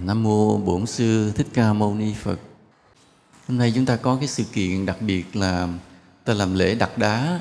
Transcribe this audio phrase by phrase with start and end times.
[0.00, 2.40] Nam mô Bổn sư Thích Ca Mâu Ni Phật.
[3.48, 5.68] Hôm nay chúng ta có cái sự kiện đặc biệt là
[6.24, 7.40] ta làm lễ đặt đá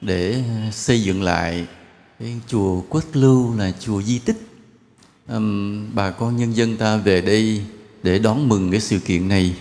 [0.00, 1.66] để xây dựng lại
[2.18, 4.48] cái chùa Quất Lưu là chùa di tích.
[5.28, 7.64] Um, bà con nhân dân ta về đây
[8.02, 9.56] để đón mừng cái sự kiện này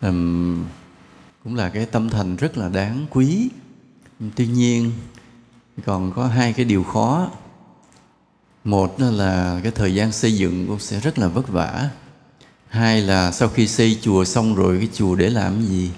[0.00, 0.64] um,
[1.44, 3.48] cũng là cái tâm thành rất là đáng quý.
[4.36, 4.92] Tuy nhiên
[5.84, 7.30] còn có hai cái điều khó
[8.64, 11.88] một là cái thời gian xây dựng cũng sẽ rất là vất vả.
[12.68, 15.90] Hai là sau khi xây chùa xong rồi, cái chùa để làm gì?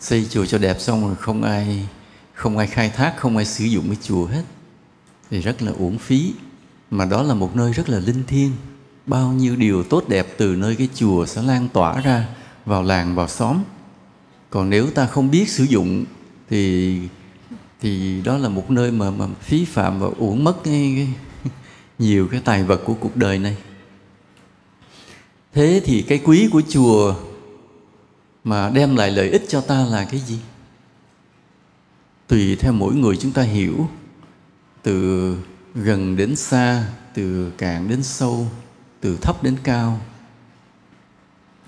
[0.00, 1.88] Xây chùa cho đẹp xong rồi không ai
[2.34, 4.42] không ai khai thác, không ai sử dụng cái chùa hết.
[5.30, 6.34] Thì rất là uổng phí.
[6.90, 8.52] Mà đó là một nơi rất là linh thiêng.
[9.06, 12.28] Bao nhiêu điều tốt đẹp từ nơi cái chùa sẽ lan tỏa ra
[12.66, 13.62] vào làng, vào xóm.
[14.50, 16.04] Còn nếu ta không biết sử dụng,
[16.50, 16.98] thì
[17.84, 21.08] thì đó là một nơi mà mà phí phạm và uổng mất cái, cái
[21.98, 23.56] nhiều cái tài vật của cuộc đời này.
[25.52, 27.14] Thế thì cái quý của chùa
[28.44, 30.38] mà đem lại lợi ích cho ta là cái gì?
[32.26, 33.88] Tùy theo mỗi người chúng ta hiểu
[34.82, 35.36] từ
[35.74, 38.46] gần đến xa từ cạn đến sâu
[39.00, 40.00] từ thấp đến cao.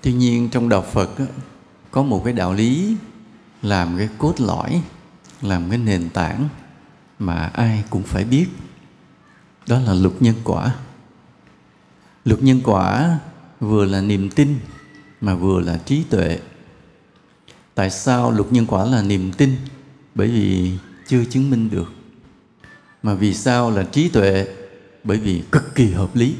[0.01, 1.09] Tuy nhiên trong đạo phật
[1.91, 2.95] có một cái đạo lý
[3.61, 4.81] làm cái cốt lõi
[5.41, 6.49] làm cái nền tảng
[7.19, 8.47] mà ai cũng phải biết.
[9.67, 10.75] Đó là luật nhân quả.
[12.25, 13.19] Luật nhân quả
[13.59, 14.59] vừa là niềm tin
[15.21, 16.39] mà vừa là trí tuệ.
[17.75, 19.55] Tại sao luật nhân quả là niềm tin?
[20.15, 21.93] Bởi vì chưa chứng minh được.
[23.03, 24.47] Mà vì sao là trí tuệ?
[25.03, 26.35] Bởi vì cực kỳ hợp lý.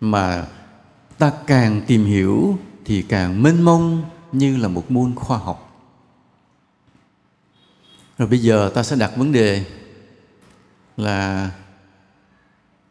[0.00, 0.46] Mà
[1.18, 5.71] ta càng tìm hiểu thì càng mênh mông như là một môn khoa học
[8.22, 9.64] rồi bây giờ ta sẽ đặt vấn đề
[10.96, 11.50] là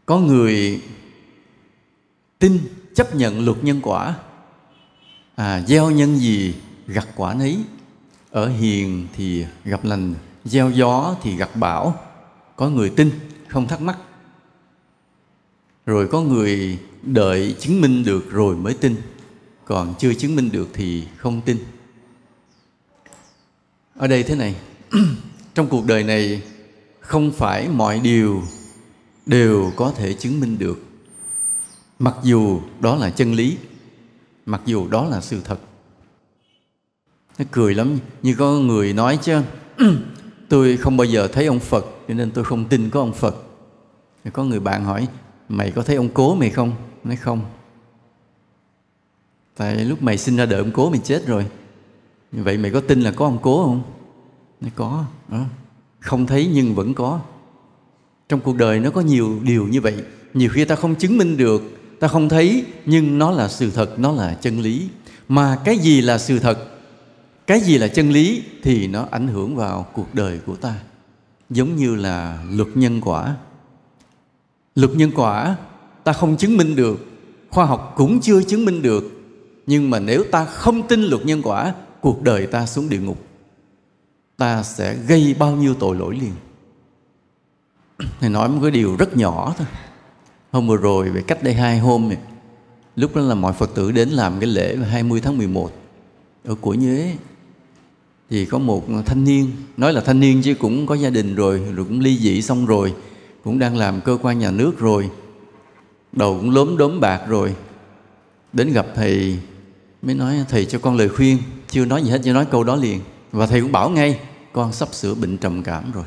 [0.06, 0.82] có người
[2.40, 2.60] tin
[2.96, 4.16] chấp nhận luật nhân quả.
[5.36, 6.56] À, gieo nhân gì
[6.88, 7.58] gặt quả nấy.
[8.32, 10.14] Ở hiền thì gặp lành
[10.46, 11.96] gieo gió thì gặt bão.
[12.56, 13.12] Có người tin
[13.48, 13.98] không thắc mắc.
[15.86, 18.96] Rồi có người đợi chứng minh được rồi mới tin.
[19.66, 21.58] Còn chưa chứng minh được thì không tin.
[23.96, 24.56] Ở đây thế này.
[25.56, 26.42] trong cuộc đời này,
[27.00, 28.44] không phải mọi điều
[29.26, 30.80] đều có thể chứng minh được.
[32.00, 33.58] Mặc dù đó là chân lý,
[34.46, 35.60] mặc dù đó là sự thật.
[37.40, 39.42] Nó cười lắm, như có người nói chứ,
[40.50, 43.36] tôi không bao giờ thấy ông phật, cho nên tôi không tin có ông phật.
[44.34, 45.08] Có người bạn hỏi,
[45.50, 46.74] mày có thấy ông cố mày không?
[47.04, 47.42] Nói, không.
[49.58, 51.46] Tại lúc mày sinh ra đời ông cố mày chết rồi.
[52.32, 53.84] Vậy mày có tin là có ông cố không?
[54.62, 55.44] Nó có ờ.
[56.00, 57.20] không thấy nhưng vẫn có.
[58.30, 59.96] Trong cuộc đời nó có nhiều điều như vậy.
[60.34, 61.62] Nhiều khi ta không chứng minh được,
[62.00, 64.90] ta không thấy, nhưng nó là sự thật, nó là chân lý.
[65.28, 66.68] Mà cái gì là sự thật,
[67.48, 70.76] cái gì là chân lý thì nó ảnh hưởng vào cuộc đời của ta.
[71.50, 73.36] Giống như là luật nhân quả.
[74.76, 75.56] Luật nhân quả,
[76.04, 77.06] ta không chứng minh được.
[77.50, 79.04] Khoa học cũng chưa chứng minh được.
[79.68, 83.31] Nhưng mà nếu ta không tin luật nhân quả, cuộc đời ta xuống địa ngục
[84.38, 86.34] ta sẽ gây bao nhiêu tội lỗi liền?
[88.20, 89.68] Thầy nói một cái điều rất nhỏ thôi.
[90.52, 92.18] Hôm vừa rồi, về cách đây hai hôm này,
[92.96, 95.72] Lúc đó là mọi Phật tử đến làm cái lễ 20 tháng 11
[96.46, 97.16] Ở Của Nhuế
[98.30, 101.62] Thì có một thanh niên Nói là thanh niên chứ cũng có gia đình rồi
[101.76, 102.94] Rồi cũng ly dị xong rồi
[103.44, 105.10] Cũng đang làm cơ quan nhà nước rồi.
[106.12, 107.56] Đầu cũng lốm đốm bạc rồi.
[108.54, 109.40] Đến gặp thầy
[110.02, 111.38] Mới nói thầy cho con lời khuyên
[111.70, 113.00] Chưa nói gì hết, chỉ nói câu đó liền.
[113.32, 114.20] Và thầy cũng bảo ngay,
[114.54, 116.06] con sắp sửa bệnh trầm cảm rồi.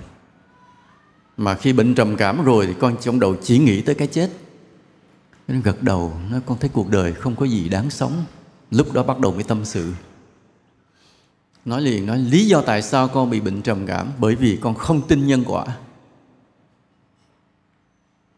[1.37, 4.31] Mà khi bệnh trầm cảm rồi thì con trong đầu chỉ nghĩ tới cái chết.
[5.49, 8.25] Nó gật đầu nó con thấy cuộc đời không có gì đáng sống.
[8.71, 9.93] Lúc đó bắt đầu mới tâm sự.
[11.65, 14.09] Nói liền, nói, lý do tại sao con bị bệnh trầm cảm?
[14.19, 15.65] Bởi vì con không tin nhân quả.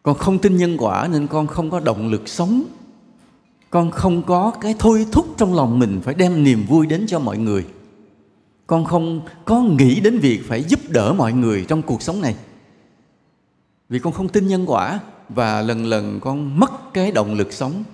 [0.03, 2.65] Con không tin nhân quả nên con không có động lực sống.
[3.71, 7.19] Con không có cái thôi thúc trong lòng mình phải đem niềm vui đến cho
[7.19, 7.67] mọi người
[8.67, 12.35] con không có nghĩ đến việc phải giúp đỡ mọi người trong cuộc sống này.
[13.89, 17.85] Vì con không tin nhân quả và lần lần con mất cái động lực sống.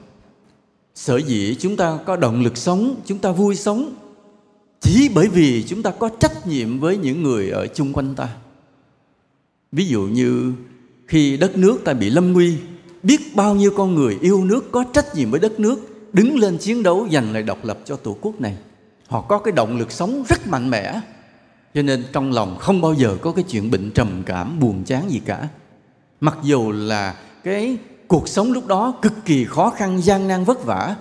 [0.94, 3.94] Sở dĩ chúng ta có động lực sống, chúng ta vui sống,
[4.80, 8.28] chỉ bởi vì chúng ta có trách nhiệm với những người ở chung quanh ta.
[9.72, 10.52] Ví dụ như
[11.06, 12.56] khi đất nước ta bị lâm nguy,
[13.02, 15.76] biết bao nhiêu con người yêu nước có trách nhiệm với đất nước,
[16.12, 18.56] đứng lên chiến đấu giành lại độc lập cho tổ quốc này
[19.12, 21.00] họ có cái động lực sống rất mạnh mẽ.
[21.74, 25.10] Cho nên trong lòng không bao giờ có cái chuyện bệnh trầm cảm, buồn chán
[25.10, 25.48] gì cả.
[26.20, 27.14] Mặc dù là
[27.44, 27.76] cái
[28.08, 30.96] cuộc sống lúc đó cực kỳ khó khăn, gian nan, vất vả,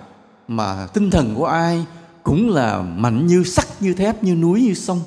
[0.48, 1.86] mà tinh thần của ai
[2.22, 5.00] cũng là mạnh như sắt, như thép, như núi, như sông.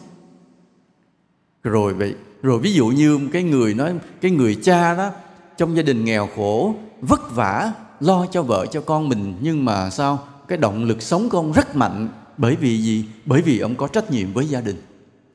[1.63, 5.11] Rồi vậy, rồi ví dụ như cái người nói, cái người cha đó,
[5.57, 9.89] trong gia đình nghèo khổ, vất vả, lo cho vợ, cho con mình, nhưng mà
[9.89, 12.07] sao cái động lực sống của ông rất mạnh?
[12.37, 13.05] Bởi vì gì?
[13.25, 14.81] Bởi vì ông có trách nhiệm với gia đình.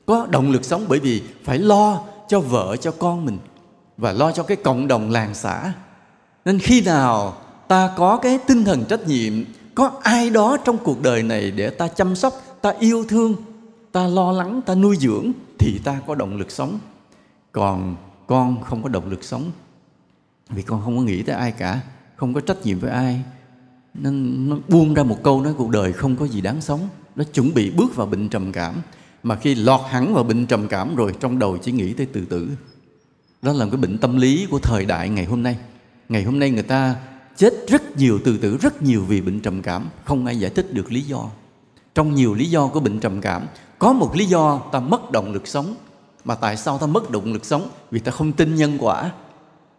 [0.05, 3.37] Có động lực sống bởi vì phải lo cho vợ, cho con mình
[3.97, 5.73] và lo cho cái cộng đồng làng xã.
[6.45, 7.37] Nên khi nào
[7.67, 9.33] ta có cái tinh thần trách nhiệm,
[9.75, 13.35] có ai đó trong cuộc đời này để ta chăm sóc, ta yêu thương,
[13.91, 16.79] ta lo lắng, ta nuôi dưỡng thì ta có động lực sống.
[17.51, 17.95] Còn
[18.27, 19.51] con không có động lực sống.
[20.49, 21.79] Vì con không có nghĩ tới ai cả,
[22.15, 23.21] không có trách nhiệm với ai
[23.93, 26.89] nên nó buông ra một câu nói cuộc đời không có gì đáng sống.
[27.15, 28.81] Nó chuẩn bị bước vào bệnh trầm cảm.
[29.23, 32.25] Mà khi lọt hẳn vào bệnh trầm cảm rồi, trong đầu chỉ nghĩ tới tự
[32.25, 32.49] tử.
[33.41, 35.57] Đó là cái bệnh tâm lý của thời đại ngày hôm nay.
[36.09, 36.95] Ngày hôm nay người ta
[37.37, 39.89] chết rất nhiều tự tử, rất nhiều vì bệnh trầm cảm.
[40.05, 41.29] Không ai giải thích được lý do.
[41.95, 43.45] Trong nhiều lý do của bệnh trầm cảm,
[43.79, 45.75] có một lý do ta mất động lực sống.
[46.25, 47.69] Mà tại sao ta mất động lực sống?
[47.91, 49.11] Vì ta không tin nhân quả.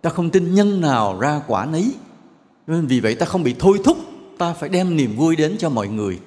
[0.03, 1.95] Ta không tin nhân nào ra quả nấy
[2.73, 3.99] nên vì vậy ta không bị thôi thúc.
[4.39, 6.19] Ta phải đem niềm vui đến cho mọi người.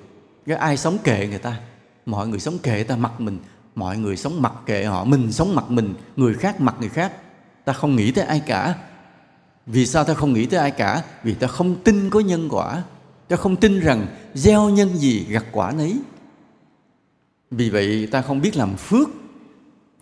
[0.45, 1.59] Cái ai sống kệ người ta,
[2.05, 3.39] mọi người sống kệ ta mặc mình.
[3.75, 5.93] Mọi người sống mặc kệ họ, mình sống mặc mình.
[6.15, 7.13] Người khác mặc người khác.
[7.65, 8.75] Ta không nghĩ tới ai cả.
[9.65, 11.03] Vì sao ta không nghĩ tới ai cả?
[11.23, 12.83] Vì ta không tin có nhân quả.
[13.27, 15.99] Ta không tin rằng gieo nhân gì, gặt quả nấy.
[17.51, 19.09] Vì vậy ta không biết làm phước,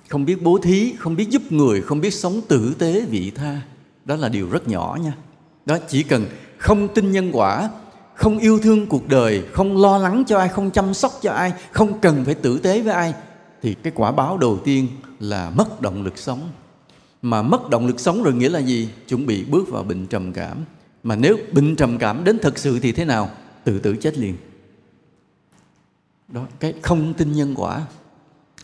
[0.09, 3.61] không biết bố thí, không biết giúp người, không biết sống tử tế vị tha.
[4.05, 5.13] Đó là điều rất nhỏ nha
[5.65, 6.25] đó, chỉ cần
[6.57, 7.69] không tin nhân quả,
[8.15, 11.53] không yêu thương cuộc đời, không lo lắng cho ai, không chăm sóc cho ai,
[11.71, 13.13] không cần phải tử tế với ai,
[13.61, 14.87] thì cái quả báo đầu tiên
[15.19, 16.49] là mất động lực sống.
[17.21, 18.89] Mà mất động lực sống rồi nghĩa là gì?
[19.07, 20.57] Chuẩn bị bước vào bệnh trầm cảm.
[21.03, 23.29] Mà nếu bệnh trầm cảm đến thật sự thì thế nào?
[23.63, 24.35] Tự tử chết liền.
[26.27, 27.81] Đó, cái không tin nhân quả.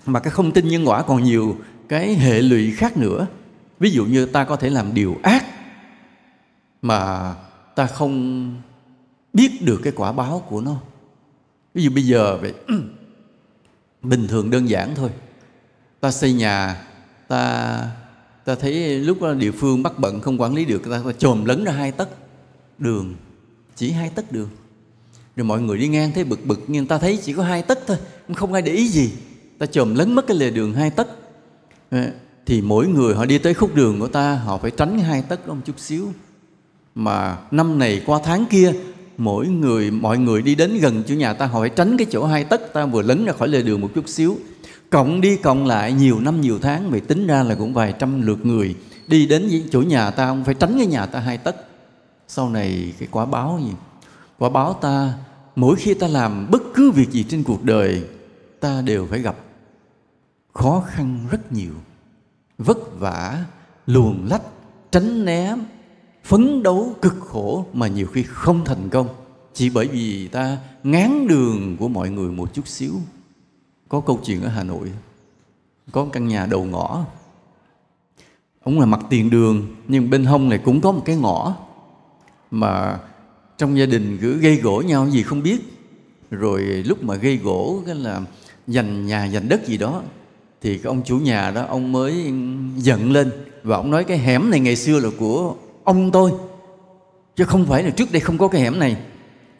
[0.05, 1.57] Mà cái không tin nhân quả còn nhiều
[1.89, 3.27] cái hệ lụy khác nữa.
[3.79, 5.45] Ví dụ như ta có thể làm điều ác
[6.81, 7.35] mà
[7.75, 8.55] ta không
[9.33, 10.75] biết được cái quả báo của nó.
[11.73, 12.53] Ví dụ bây giờ vậy
[14.01, 15.09] bình thường đơn giản thôi.
[15.99, 16.85] Ta xây nhà
[17.27, 17.91] ta
[18.45, 21.45] ta thấy lúc đó địa phương bắt bận không quản lý được ta, ta chồm
[21.45, 22.09] lấn ra hai tấc
[22.77, 23.15] đường
[23.75, 24.49] chỉ hai tấc đường.
[25.35, 27.79] Rồi mọi người đi ngang thấy bực bực nhưng ta thấy chỉ có hai tấc
[27.87, 27.97] thôi
[28.35, 29.11] không ai để ý gì.
[29.57, 31.07] Ta chồm lấn mất cái lề đường hai tấc.
[31.89, 32.11] Ờ,
[32.45, 35.47] thì mỗi người họ đi tới khúc đường của ta họ phải tránh hai tấc
[35.47, 36.13] đó một chút xíu
[36.95, 38.73] mà năm này qua tháng kia,
[39.17, 42.25] mỗi người, mọi người đi đến gần chỗ nhà ta, họ phải tránh cái chỗ
[42.25, 44.37] hai tấc ta vừa lấn ra khỏi lề đường một chút xíu.
[44.89, 48.21] Cộng đi cộng lại nhiều năm nhiều tháng mày tính ra là cũng vài trăm
[48.21, 48.75] lượt người
[49.07, 51.55] đi đến chỗ nhà ta không phải tránh cái nhà ta hai tấc.
[52.27, 53.71] Sau này cái quả báo gì?
[54.37, 55.13] Quả báo ta,
[55.55, 58.03] mỗi khi ta làm bất cứ việc gì trên cuộc đời,
[58.59, 59.35] ta đều phải gặp
[60.53, 61.73] khó khăn rất nhiều,
[62.57, 63.43] vất vả,
[63.87, 64.41] luồn lách,
[64.91, 65.55] tránh né
[66.23, 69.07] phấn đấu cực khổ mà nhiều khi không thành công.
[69.53, 72.93] Chỉ bởi vì ta ngán đường của mọi người một chút xíu.
[73.89, 74.91] Có câu chuyện ở hà nội,
[75.91, 77.05] có căn nhà đầu ngõ.
[78.63, 81.55] Ông là mặt tiền đường, nhưng bên hông này cũng có một cái ngõ
[82.51, 82.99] mà
[83.57, 85.57] trong gia đình cứ gây gỗ nhau gì không biết.
[86.31, 88.21] Rồi lúc mà gây gỗ, cái là
[88.67, 90.01] giành nhà giành đất gì đó,
[90.61, 92.33] thì cái ông chủ nhà đó, ông mới
[92.77, 93.31] giận lên
[93.63, 96.31] và ông nói cái hẻm này ngày xưa là của ông tôi.
[97.35, 98.97] Chứ không phải là trước đây không có cái hẻm này.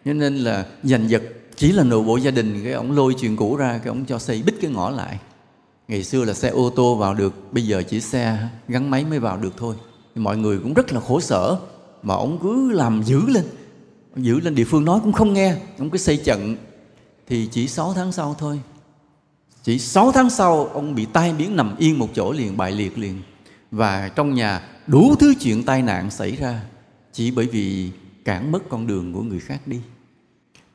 [0.06, 1.22] Cho nên là giành giật
[1.56, 4.20] chỉ là nội bộ gia đình, cái ông lôi chuyện cũ ra, cái ông cho
[4.20, 5.20] xây bít cái ngõ lại.
[5.88, 9.20] Ngày xưa là xe ô tô vào được, bây giờ chỉ xe gắn máy mới
[9.20, 9.76] vào được thôi.
[10.16, 11.58] Mọi người cũng rất là khổ sở,
[12.04, 13.44] mà ông cứ làm giữ lên.
[14.16, 16.56] Giữ lên địa phương nói cũng không nghe, ông cứ xây trận.
[17.28, 18.60] Thì chỉ 6 tháng sau thôi.
[19.64, 22.98] Chỉ 6 tháng sau, ông bị tai biến nằm yên một chỗ liền, bại liệt
[22.98, 23.22] liền.
[23.72, 26.62] Và trong nhà đủ thứ chuyện tai nạn xảy ra
[27.14, 27.90] chỉ bởi vì
[28.26, 29.80] cản mất con đường của người khác đi.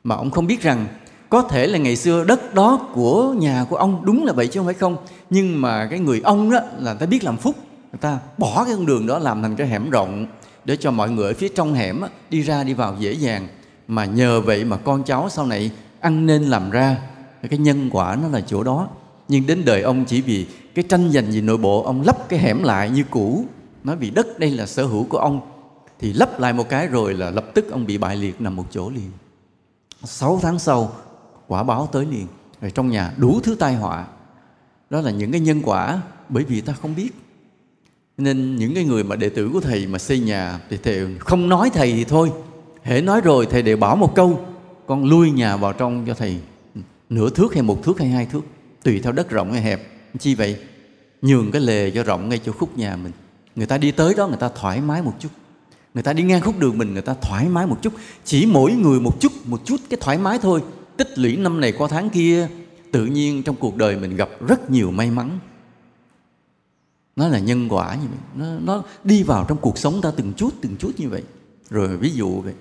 [0.03, 0.87] Mà ông không biết rằng
[1.29, 4.59] có thể là ngày xưa đất đó của nhà của ông đúng là vậy chứ
[4.59, 4.97] không phải không.
[5.29, 7.55] Nhưng mà cái người ông đó là ta biết làm phúc.
[7.91, 10.25] Người ta bỏ cái con đường đó làm thành cái hẻm rộng
[10.65, 13.47] để cho mọi người ở phía trong hẻm đi ra đi vào dễ dàng.
[13.87, 16.97] Mà nhờ vậy mà con cháu sau này ăn nên làm ra
[17.49, 18.89] cái nhân quả nó là chỗ đó.
[19.27, 20.45] Nhưng đến đời ông chỉ vì
[20.75, 23.45] cái tranh giành gì nội bộ, ông lấp cái hẻm lại như cũ
[23.85, 25.41] nói vì đất đây là sở hữu của ông,
[25.99, 28.65] thì lấp lại một cái rồi là lập tức ông bị bại liệt nằm một
[28.71, 29.11] chỗ liền.
[30.03, 30.93] Sáu tháng sau,
[31.47, 32.27] quả báo tới liền.
[32.61, 34.07] Rồi trong nhà đủ thứ tai họa.
[34.89, 37.09] Đó là những cái nhân quả, bởi vì ta không biết.
[38.17, 41.49] Nên những cái người mà đệ tử của thầy mà xây nhà, thì thầy không
[41.49, 42.31] nói thầy thì thôi.
[42.83, 44.45] Hễ nói rồi thầy đều bảo một câu,
[44.85, 46.39] con lui nhà vào trong cho thầy
[47.09, 48.41] nửa thước hay một thước hay hai thước,
[48.83, 49.81] tùy theo đất rộng hay hẹp.
[50.19, 50.57] Chi vậy?
[51.21, 53.11] Nhường cái lề cho rộng ngay chỗ khúc nhà mình
[53.55, 55.29] người ta đi tới đó người ta thoải mái một chút.
[55.93, 57.93] Người ta đi ngang khúc đường mình người ta thoải mái một chút.
[58.25, 60.63] Chỉ mỗi người một chút một chút cái thoải mái thôi.
[60.97, 62.47] Tích lũy năm này qua tháng kia
[62.91, 65.39] tự nhiên trong cuộc đời mình gặp rất nhiều may mắn.
[67.15, 68.19] Nó là nhân quả như vậy.
[68.35, 71.23] Nó, nó đi vào trong cuộc sống ta từng chút từng chút như vậy.
[71.69, 72.53] Rồi ví dụ vậy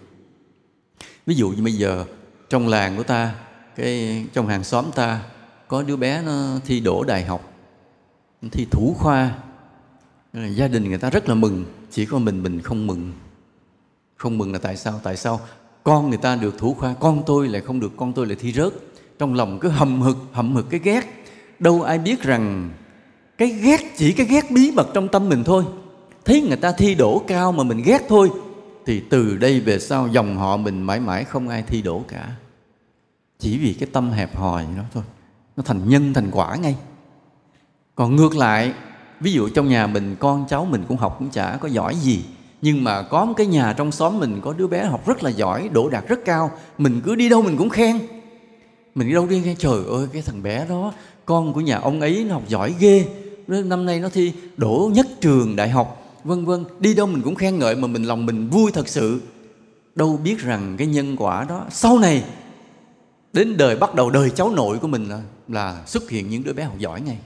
[1.26, 2.04] ví dụ như bây giờ
[2.48, 3.34] trong làng của ta
[3.76, 5.22] cái trong hàng xóm ta
[5.68, 7.52] có đứa bé nó thi đỗ đại học
[8.52, 9.38] thi thủ khoa.
[10.34, 13.12] Ờ, gia đình người ta rất là mừng, chỉ có mình mình không mừng.
[14.16, 15.00] Không mừng là tại sao?
[15.02, 15.40] Tại sao
[15.82, 18.52] con người ta được thủ khoa, con tôi lại không được, con tôi lại thi
[18.52, 18.72] rớt?
[19.18, 21.24] Trong lòng cứ hầm hực hầm hực cái ghét.
[21.58, 22.70] Đâu ai biết rằng
[23.38, 25.64] cái ghét chỉ cái ghét bí mật trong tâm mình thôi.
[26.24, 28.30] Thấy người ta thi đổ cao mà mình ghét thôi,
[28.86, 32.36] thì từ đây về sau dòng họ mình mãi mãi không ai thi đổ cả.
[33.38, 35.02] Chỉ vì cái tâm hẹp hòi đó thôi,
[35.56, 36.76] nó thành nhân, thành quả ngay.
[37.94, 38.72] Còn ngược lại
[39.24, 42.24] ví dụ trong nhà mình con cháu mình cũng học cũng chả có giỏi gì
[42.62, 45.30] nhưng mà có một cái nhà trong xóm mình có đứa bé học rất là
[45.30, 47.98] giỏi đỗ đạt rất cao mình cứ đi đâu mình cũng khen.
[48.94, 50.92] Mình đi đâu đi khen trời ơi cái thằng bé đó
[51.24, 53.06] con của nhà ông ấy nó học giỏi ghê.
[53.46, 57.34] Năm nay nó thi đỗ nhất trường đại học vân vân đi đâu mình cũng
[57.34, 59.20] khen ngợi mà mình lòng mình vui thật sự.
[59.94, 62.24] Đâu biết rằng cái nhân quả đó sau này
[63.32, 66.52] đến đời bắt đầu đời cháu nội của mình là, là xuất hiện những đứa
[66.52, 67.18] bé học giỏi ngay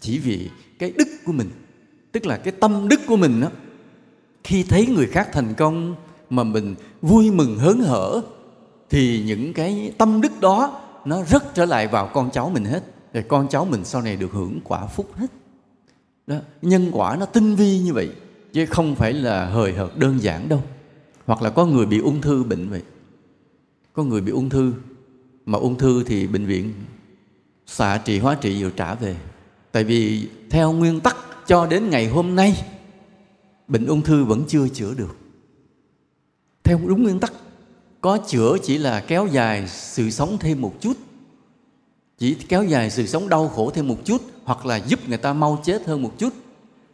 [0.00, 1.50] chỉ vì cái đức của mình,
[2.12, 3.48] tức là cái tâm đức của mình đó
[4.44, 5.94] khi thấy người khác thành công
[6.30, 8.20] mà mình vui mừng hớn hở,
[8.90, 12.82] thì những cái tâm đức đó nó rất trở lại vào con cháu mình hết.
[13.12, 15.26] Rồi con cháu mình sau này được hưởng quả phúc hết.
[16.26, 18.10] Đó, nhân quả nó tinh vi như vậy,
[18.52, 20.62] chứ không phải là hời hợt đơn giản đâu.
[21.26, 22.82] Hoặc là có người bị ung thư bệnh vậy.
[23.92, 24.72] Có người bị ung thư,
[25.46, 26.72] mà ung thư thì bệnh viện
[27.66, 29.16] xạ trị hóa trị rồi trả về
[29.72, 32.64] tại vì theo nguyên tắc cho đến ngày hôm nay,
[33.68, 35.16] bệnh ung thư vẫn chưa chữa được.
[36.64, 37.32] Theo đúng nguyên tắc,
[38.00, 40.92] có chữa chỉ là kéo dài sự sống thêm một chút,
[42.18, 45.32] chỉ kéo dài sự sống đau khổ thêm một chút, hoặc là giúp người ta
[45.32, 46.32] mau chết hơn một chút.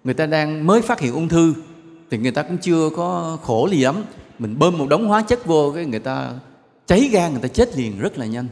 [0.04, 1.54] Người ta đang mới phát hiện ung thư,
[2.10, 4.04] thì người ta cũng chưa có khổ gì lắm.
[4.38, 6.32] Mình bơm một đống hóa chất vô, cái người ta
[6.86, 8.46] cháy gan người ta chết liền rất là nhanh.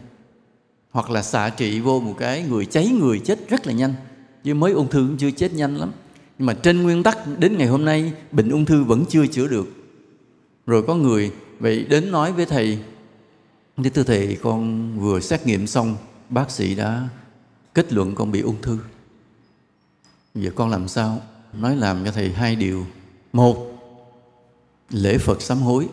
[0.90, 3.94] Hoặc là xạ trị vô một cái, người cháy người chết rất là nhanh
[4.44, 5.92] chứ mới ung thư cũng chưa chết nhanh lắm.
[6.38, 9.48] Nhưng mà trên nguyên tắc, đến ngày hôm nay, bệnh ung thư vẫn chưa chữa
[9.48, 9.66] được.
[10.66, 12.78] Rồi có người vậy đến nói với thầy
[13.76, 15.96] thì thưa thầy, con vừa xét nghiệm xong,
[16.28, 17.08] Bác sĩ đã
[17.74, 18.78] kết luận con bị ung thư.
[20.34, 21.20] Giờ con làm sao?
[21.52, 22.86] Nói làm cho thầy hai điều.
[23.32, 23.72] Một,
[24.90, 25.88] Lễ Phật sám hối.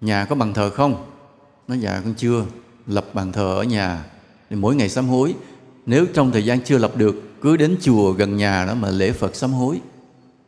[0.00, 1.04] Nhà có bàn thờ không?
[1.68, 2.44] Nói dạ con chưa.
[2.86, 4.04] Lập bàn thờ ở nhà.
[4.50, 5.34] Thì Mỗi ngày sám hối
[5.86, 9.12] nếu trong thời gian chưa lập được, Cứ đến chùa gần nhà đó mà lễ
[9.12, 9.80] Phật sám hối.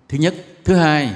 [0.08, 0.34] Thứ nhất.
[0.64, 1.14] Thứ hai,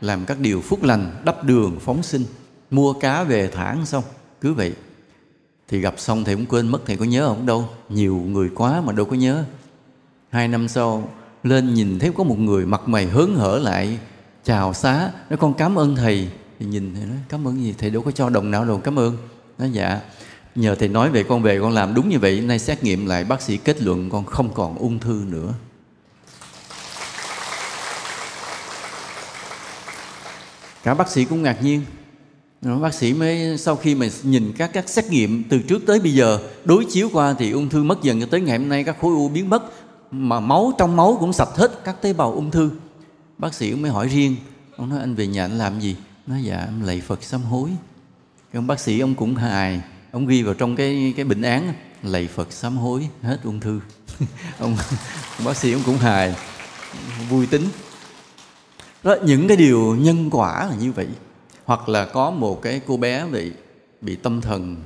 [0.00, 2.24] Làm các điều phúc lành, Đắp đường, phóng sinh,
[2.70, 4.04] Mua cá về thả xong.
[4.40, 4.72] Cứ vậy.
[5.68, 7.46] Thì gặp xong thầy cũng quên mất, thầy có nhớ không?
[7.46, 7.68] Đâu?
[7.88, 9.44] Nhiều người quá mà đâu có nhớ.
[10.30, 11.08] Hai năm sau,
[11.42, 13.98] lên nhìn thấy có một người mặt mày hớn hở lại,
[14.44, 16.28] chào xá, nói, con cảm ơn thầy.
[16.58, 17.74] Thì nhìn thầy nói, cảm ơn gì?
[17.78, 19.16] Thầy đâu có cho đồng nào đâu, cảm ơn.
[19.58, 20.00] Nói dạ
[20.54, 23.24] nhờ thầy nói về con về con làm đúng như vậy, nay xét nghiệm lại
[23.24, 25.54] bác sĩ kết luận con không còn ung thư nữa.
[30.82, 31.82] Cả bác sĩ cũng ngạc nhiên.
[32.64, 36.00] Ờ, bác sĩ mới sau khi mà nhìn các các xét nghiệm từ trước tới
[36.00, 38.84] bây giờ, đối chiếu qua thì ung thư mất dần cho tới ngày hôm nay
[38.84, 39.62] các khối u biến mất,
[40.10, 42.70] mà máu trong máu cũng sạch hết các tế bào ung thư.
[43.38, 44.36] Bác sĩ mới hỏi riêng,
[44.76, 45.96] ông nói, anh về nhà anh làm gì?
[46.26, 47.70] Nói dạ em lạy phật sám hối.
[48.54, 51.72] Ông bác sĩ ông cũng hài ông ghi vào trong cái cái bệnh án
[52.02, 53.80] lạy phật sám hối hết ung thư.
[54.58, 54.76] Ông,
[55.38, 56.34] ông bác sĩ ông cũng hài
[57.28, 57.62] vui tính.
[59.02, 61.08] Đó những cái điều nhân quả là như vậy.
[61.64, 63.52] Hoặc là có một cái cô bé bị
[64.00, 64.76] bị tâm thần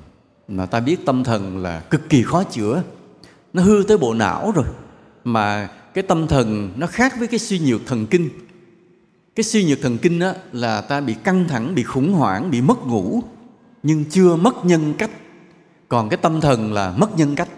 [0.49, 2.83] mà ta biết tâm thần là cực kỳ khó chữa.
[3.53, 4.67] Nó hư tới bộ não rồi
[5.25, 8.29] mà cái tâm thần nó khác với cái suy nhược thần kinh.
[9.35, 12.61] Cái suy nhược thần kinh đó là ta bị căng thẳng bị khủng hoảng bị
[12.61, 13.23] mất ngủ
[13.83, 15.11] nhưng chưa mất nhân cách.
[15.89, 17.49] Còn cái tâm thần là mất nhân cách.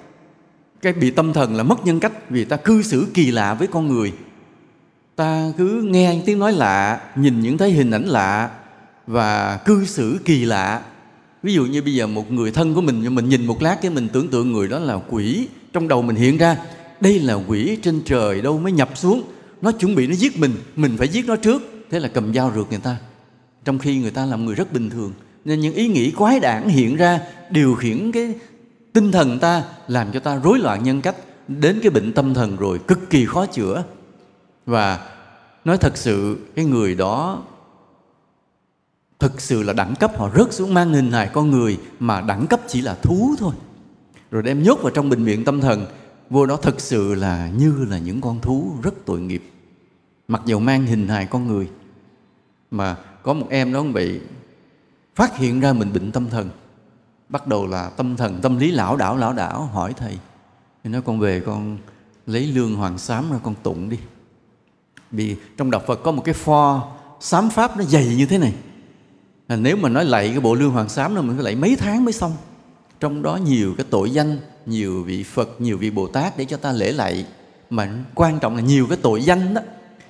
[0.83, 3.67] Cái bị tâm thần là mất nhân cách vì ta cư xử kỳ lạ với
[3.67, 4.13] con người.
[5.17, 8.51] Ta cứ nghe tiếng nói lạ, nhìn những thấy hình ảnh lạ
[9.07, 10.83] và cư xử kỳ lạ.
[11.43, 13.91] Ví dụ như bây giờ một người thân của mình mình nhìn một lát cái
[13.91, 16.57] mình tưởng tượng người đó là quỷ trong đầu mình hiện ra.
[17.01, 19.23] Đây là quỷ trên trời đâu mới nhập xuống.
[19.63, 21.63] Nó chuẩn bị nó giết mình mình phải giết nó trước.
[21.91, 22.97] Thế là cầm dao rượt người ta.
[23.65, 25.13] Trong khi người ta là người rất bình thường
[25.45, 27.21] nên những ý nghĩ quái đản hiện ra,
[27.51, 28.35] điều khiển cái
[28.93, 31.17] tinh thần ta, làm cho ta rối loạn nhân cách,
[31.49, 33.85] đến cái bệnh tâm thần rồi cực kỳ khó chữa.
[34.67, 35.11] Và
[35.65, 37.43] nói thật sự, cái người đó
[39.19, 42.47] thực sự là đẳng cấp, họ rớt xuống mang hình hài con người, mà đẳng
[42.47, 43.55] cấp chỉ là thú thôi.
[44.31, 45.87] Rồi đem nhốt vào trong bệnh viện tâm thần,
[46.31, 49.43] vô đó thực sự là như là những con thú rất tội nghiệp.
[50.29, 51.69] Mặc dù mang hình hài con người,
[52.71, 54.21] mà có một em đó bị
[55.15, 56.51] phát hiện ra mình bệnh tâm thần.
[57.29, 60.19] Bắt đầu là tâm thần tâm lý lão đảo lão đảo hỏi thầy.
[60.85, 61.79] Thì nói con về con
[62.27, 63.99] lấy lương hoàng sám ra con tụng đi.
[65.11, 68.55] Vì trong đạo Phật có một cái pho sám pháp nó dày như thế này.
[69.47, 71.77] À, nếu mà nói lạy cái bộ lương hoàng sám nó mình phải lạy mấy
[71.77, 72.33] tháng mới xong.
[73.01, 76.57] Trong đó nhiều cái tội danh nhiều vị Phật nhiều vị Bồ Tát để cho
[76.57, 77.27] ta lễ lạy.
[77.71, 79.61] Mà quan trọng là nhiều cái tội danh đó.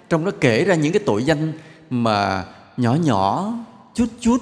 [0.09, 1.53] Trong đó kể ra những cái tội danh
[1.91, 2.45] mà
[2.77, 3.53] nhỏ nhỏ
[3.95, 4.39] chút chút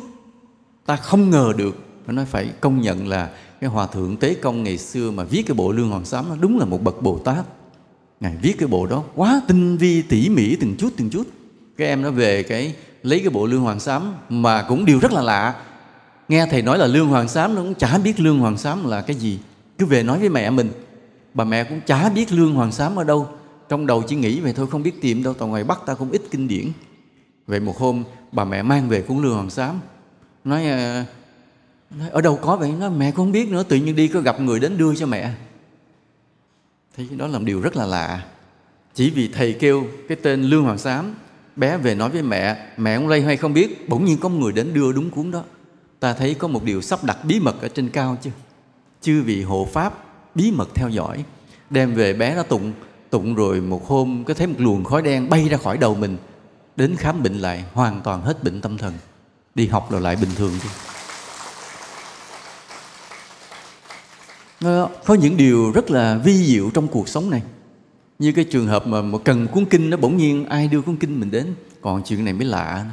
[0.87, 1.77] ta không ngờ được.
[2.07, 5.55] Nó phải công nhận là cái hòa thượng tế công ngày xưa mà viết cái
[5.55, 7.45] bộ lương hoàng sám nó đúng là một bậc bồ tát.
[8.21, 11.27] Ngài viết cái bộ đó quá tinh vi, tỉ mỉ từng chút từng chút.
[11.77, 15.13] Cái em nó về cái lấy cái bộ lương hoàng sám mà cũng điều rất
[15.13, 15.55] là lạ.
[16.29, 19.01] Nghe thầy nói là lương hoàng sám nó cũng chả biết lương hoàng sám là
[19.01, 19.39] cái gì.
[19.79, 20.73] Cứ về nói với mẹ mình.
[21.35, 23.29] Bà mẹ cũng chả biết lương hoàng sám ở đâu.
[23.69, 25.35] Trong đầu chỉ nghĩ về thôi, không biết tìm đâu.
[25.35, 26.67] Toàn ngoài bắc ta cũng ít kinh điển.
[27.47, 29.81] Vậy một hôm bà mẹ mang về cuốn lương hoàng sám
[30.45, 31.05] nói, ờ,
[31.91, 32.73] nói ở đâu có vậy?
[32.79, 35.07] Nó mẹ cũng không biết nữa tự nhiên đi có gặp người đến đưa cho
[35.07, 35.33] mẹ.
[36.97, 38.25] Thì đó là một điều rất là lạ.
[38.95, 41.15] Chỉ vì thầy kêu cái tên lương hoàng sám
[41.57, 44.53] bé về nói với mẹ mẹ cũng lây hay không biết bỗng nhiên có người
[44.53, 45.43] đến đưa đúng cuốn đó.
[46.01, 48.31] Ta thấy có một điều sắp đặt bí mật ở trên cao chứ.
[49.01, 51.25] Chư vị hộ pháp bí mật theo dõi
[51.71, 52.73] đem về bé nó tụng.
[53.11, 56.17] Tụng rồi một hôm có thấy một luồng khói đen bay ra khỏi đầu mình
[56.77, 58.93] đến khám bệnh lại hoàn toàn hết bệnh tâm thần
[59.55, 60.73] đi học rồi lại bình thường thôi.
[64.61, 67.43] Ờ, có những điều rất là vi diệu trong cuộc sống này.
[68.19, 70.97] Như cái trường hợp mà, mà cần cuốn kinh nó bỗng nhiên ai đưa cuốn
[70.97, 72.87] kinh mình đến còn chuyện này mới lạ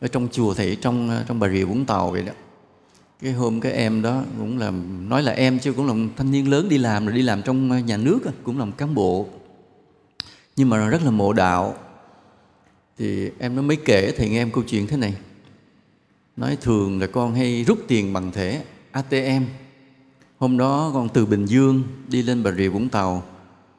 [0.00, 2.32] ở trong chùa thì trong ờ, trong bà rịa vũng tàu vậy đó.
[3.22, 4.70] Cái hôm cái em đó cũng là
[5.08, 7.42] nói là em chứ cũng là một thanh niên lớn đi làm rồi đi làm
[7.42, 9.26] trong ờ, nhà nước cũng làm cán bộ.
[10.56, 11.74] Nhưng mà rất là mộ đạo.
[12.98, 15.14] Thì em nó mới kể thầy nghe em câu chuyện thế này
[16.36, 19.44] nói thường là con hay rút tiền bằng thẻ ATM
[20.38, 23.22] hôm đó con từ Bình Dương đi lên Bà Rịa Vũng Tàu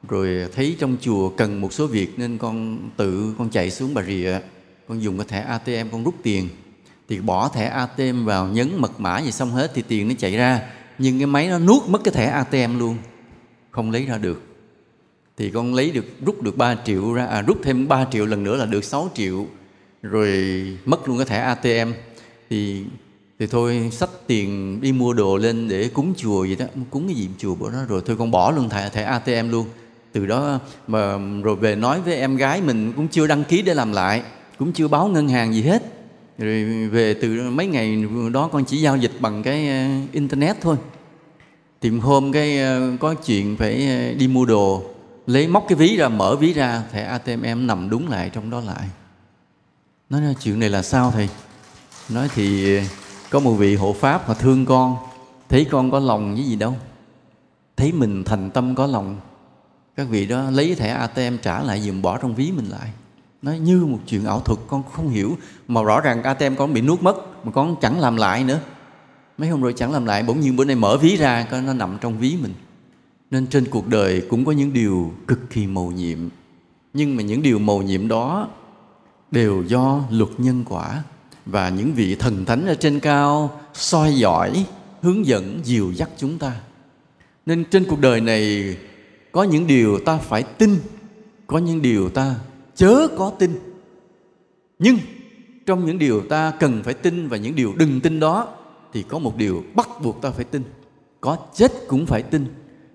[0.10, 4.04] rồi thấy trong chùa cần một số việc nên con tự con chạy xuống Bà
[4.04, 4.40] Rịa.
[4.88, 6.50] Con dùng cái thẻ ATM con rút tiền.
[7.10, 10.32] Thì bỏ thẻ ATM vào nhấn mật mã gì xong hết thì tiền nó chạy
[10.32, 10.62] ra.
[10.98, 12.98] Nhưng cái máy nó nuốt mất cái thẻ ATM luôn.
[13.72, 14.42] Không lấy ra được.
[15.38, 18.44] Thì con lấy được rút được 3 triệu ra à, rút thêm 3 triệu lần
[18.44, 19.46] nữa là được 6 triệu.
[20.02, 20.38] Rồi
[20.86, 21.92] mất luôn cái thẻ ATM
[22.50, 22.84] thì
[23.40, 27.16] thì thôi sách tiền đi mua đồ lên để cúng chùa vậy đó, cúng cái
[27.16, 29.66] gì chùa bữa đó, rồi thôi con bỏ luôn thẻ thẻ ATM luôn.
[30.12, 33.74] Từ đó mà, rồi về nói với em gái mình cũng chưa đăng ký để
[33.74, 34.24] làm lại,
[34.60, 35.84] cũng chưa báo ngân hàng gì hết.
[36.38, 40.78] Rồi về từ mấy ngày đó con chỉ giao dịch bằng cái ờ, internet thôi.
[41.82, 44.84] Thì hôm cái ờ, có chuyện phải ờ, đi mua đồ,
[45.28, 48.50] lấy móc cái ví ra, mở ví ra, thẻ ATM em nằm đúng lại trong
[48.50, 48.88] đó lại.
[50.10, 51.30] Nói chuyện này là sao thầy?
[52.10, 52.80] Nói thì
[53.30, 54.98] có một vị hộ pháp họ thương con.
[55.50, 56.76] Thấy con có lòng với gì đâu.
[57.78, 59.20] Thấy mình thành tâm có lòng.
[59.96, 62.90] Các vị đó lấy thẻ ATM trả lại dùm bỏ trong ví mình lại.
[63.42, 65.38] Nói như một chuyện ảo thuật, con không hiểu.
[65.68, 68.60] Mà rõ ràng ATM con bị nuốt mất, mà con chẳng làm lại nữa.
[69.38, 71.74] Mấy hôm rồi chẳng làm lại, bỗng nhiên bữa nay mở ví ra coi nó
[71.74, 72.54] nằm trong ví mình.
[73.32, 76.20] Nên trên cuộc đời cũng có những điều cực kỳ mầu nhiệm.
[76.94, 78.48] Nhưng mà những điều mầu nhiệm đó
[79.32, 81.04] đều do luật nhân quả
[81.52, 84.66] và những vị thần thánh ở trên cao soi dõi,
[85.02, 86.52] hướng dẫn dìu dắt chúng ta.
[87.46, 88.76] Nên trên cuộc đời này,
[89.32, 90.76] có những điều ta phải tin,
[91.48, 92.36] có những điều ta
[92.76, 93.52] chớ có tin.
[94.80, 94.98] Nhưng
[95.66, 98.48] trong những điều ta cần phải tin và những điều đừng tin đó,
[98.94, 100.64] thì có một điều bắt buộc ta phải tin.
[101.22, 102.46] Có chết cũng phải tin.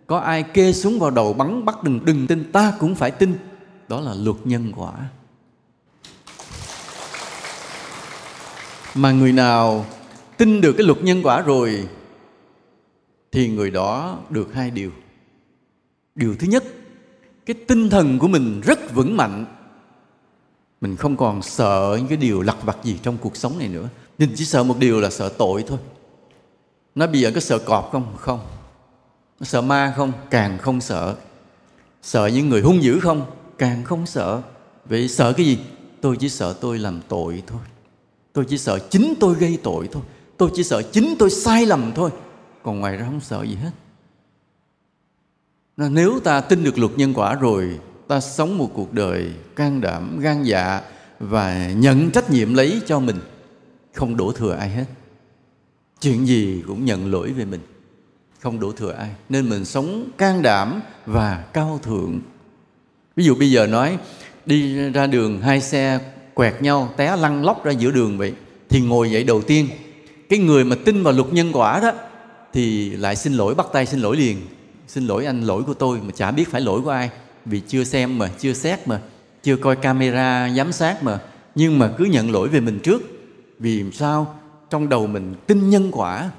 [0.06, 3.34] Có ai kê súng vào đầu bắn bắt đừng đừng tin, ta cũng phải tin.
[3.88, 4.92] Đó là luật nhân quả.
[8.94, 9.86] Mà người nào
[10.36, 11.88] tin được cái luật nhân quả rồi,
[13.32, 14.90] thì người đó được hai điều.
[16.14, 16.64] Điều thứ nhất,
[17.46, 19.44] cái tinh thần của mình rất vững mạnh.
[20.80, 23.88] Mình không còn sợ những cái điều lặt vặt gì trong cuộc sống này nữa.
[24.18, 25.78] Mình chỉ sợ một điều là sợ tội thôi.
[26.94, 28.16] Nó bây giờ có sợ cọp không?
[28.16, 28.40] Không.
[29.40, 30.12] Sợ ma không?
[30.30, 31.16] Càng không sợ.
[32.02, 33.26] Sợ những người hung dữ không?
[33.58, 34.42] Càng không sợ.
[34.84, 35.58] Vậy sợ cái gì?
[36.00, 37.60] Tôi chỉ sợ tôi làm tội thôi
[38.32, 40.02] tôi chỉ sợ chính tôi gây tội thôi.
[40.36, 42.10] Tôi chỉ sợ chính tôi sai lầm thôi.
[42.62, 43.70] Còn ngoài ra không sợ gì hết.
[45.76, 50.20] Nếu ta tin được luật nhân quả rồi, ta sống một cuộc đời can đảm,
[50.20, 50.80] gan dạ
[51.18, 53.16] và nhận trách nhiệm lấy cho mình,
[53.94, 54.84] không đổ thừa ai hết.
[56.00, 57.60] Chuyện gì cũng nhận lỗi về mình,
[58.40, 59.10] không đổ thừa ai.
[59.28, 62.20] Nên mình sống can đảm và cao thượng.
[63.16, 63.98] Ví dụ bây giờ nói,
[64.46, 68.32] đi ra đường hai xe quẹt nhau, té lăn lóc ra giữa đường vậy.
[68.68, 69.68] Thì ngồi dậy đầu tiên,
[70.28, 71.92] cái người mà tin vào luật nhân quả đó,
[72.52, 74.36] thì lại xin lỗi, bắt tay xin lỗi liền.
[74.88, 77.10] Xin lỗi anh, lỗi của tôi, mà chả biết phải lỗi của ai.
[77.44, 79.00] Vì chưa xem mà, chưa xét mà,
[79.42, 81.18] chưa coi camera giám sát mà.
[81.54, 83.02] Nhưng mà cứ nhận lỗi về mình trước.
[83.58, 84.34] Vì sao?
[84.70, 86.30] Trong đầu mình tin nhân quả.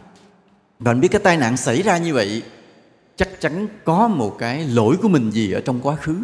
[0.80, 2.42] Và anh biết cái tai nạn xảy ra như vậy,
[3.16, 6.16] chắc chắn có một cái lỗi của mình gì ở trong quá khứ.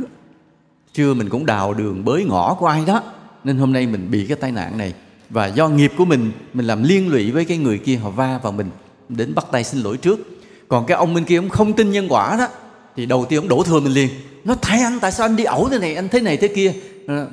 [0.94, 3.04] Chưa mình cũng đào đường bới ngõ của ai đó
[3.43, 4.93] nên hôm nay mình bị cái tai nạn này.
[5.30, 8.39] Và do nghiệp của mình mình làm liên lụy với cái người kia, họ va
[8.43, 8.69] vào mình,
[9.10, 10.19] đến bắt tay xin lỗi trước.
[10.67, 12.47] Còn cái ông bên kia, ông không tin nhân quả đó,
[12.95, 14.10] thì đầu tiên ông đổ thừa mình liền.
[14.43, 16.73] Nó, thay anh, tại sao anh đi ẩu thế này, anh thế này thế kia?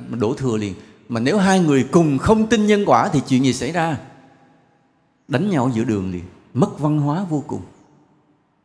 [0.08, 0.74] Mình đổ thừa liền.
[1.08, 3.96] Mà nếu hai người cùng không tin nhân quả thì chuyện gì xảy ra?
[5.28, 7.60] Đánh nhau giữa đường liền, mất văn hóa vô cùng.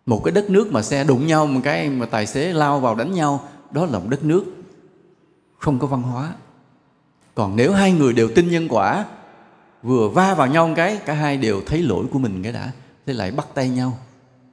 [0.05, 2.95] Một cái đất nước mà xe đụng nhau, một cái mà tài xế lao vào
[2.95, 4.43] đánh nhau, đó là một đất nước
[5.57, 6.33] không có văn hóa
[7.35, 9.05] còn nếu hai người đều tin nhân quả,
[9.83, 12.71] vừa va vào nhau một cái, cả hai đều thấy lỗi của mình cái đã,
[13.05, 13.97] thế lại bắt tay nhau.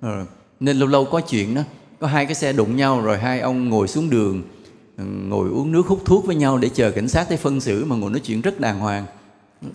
[0.02, 0.24] Ừ.
[0.60, 1.62] nên lâu lâu có chuyện đó,
[2.00, 4.42] có hai cái xe đụng nhau rồi hai ông ngồi xuống đường
[4.96, 7.84] ừ, ngồi uống nước hút thuốc với nhau để chờ cảnh sát tới phân xử
[7.84, 9.06] mà ngồi nói chuyện rất đàng hoàng.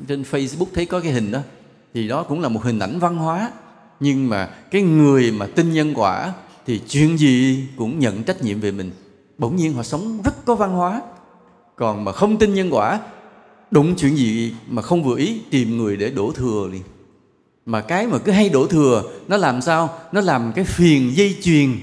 [0.08, 1.40] Trên facebook thấy có cái hình đó,
[1.94, 3.52] thì đó cũng là một hình ảnh văn hóa.
[4.00, 6.34] Nhưng mà cái người mà tin nhân quả
[6.66, 8.92] thì chuyện gì cũng nhận trách nhiệm về mình.
[9.38, 11.02] Bỗng nhiên họ sống rất có văn hóa
[11.76, 13.00] còn mà không tin nhân quả,
[13.72, 16.84] đụng chuyện gì mà không vừa ý, tìm người để đổ thừa liền.
[17.66, 20.00] Mà cái mà cứ hay đổ thừa, nó làm sao?
[20.12, 21.80] Nó làm cái phiền dây chuyền.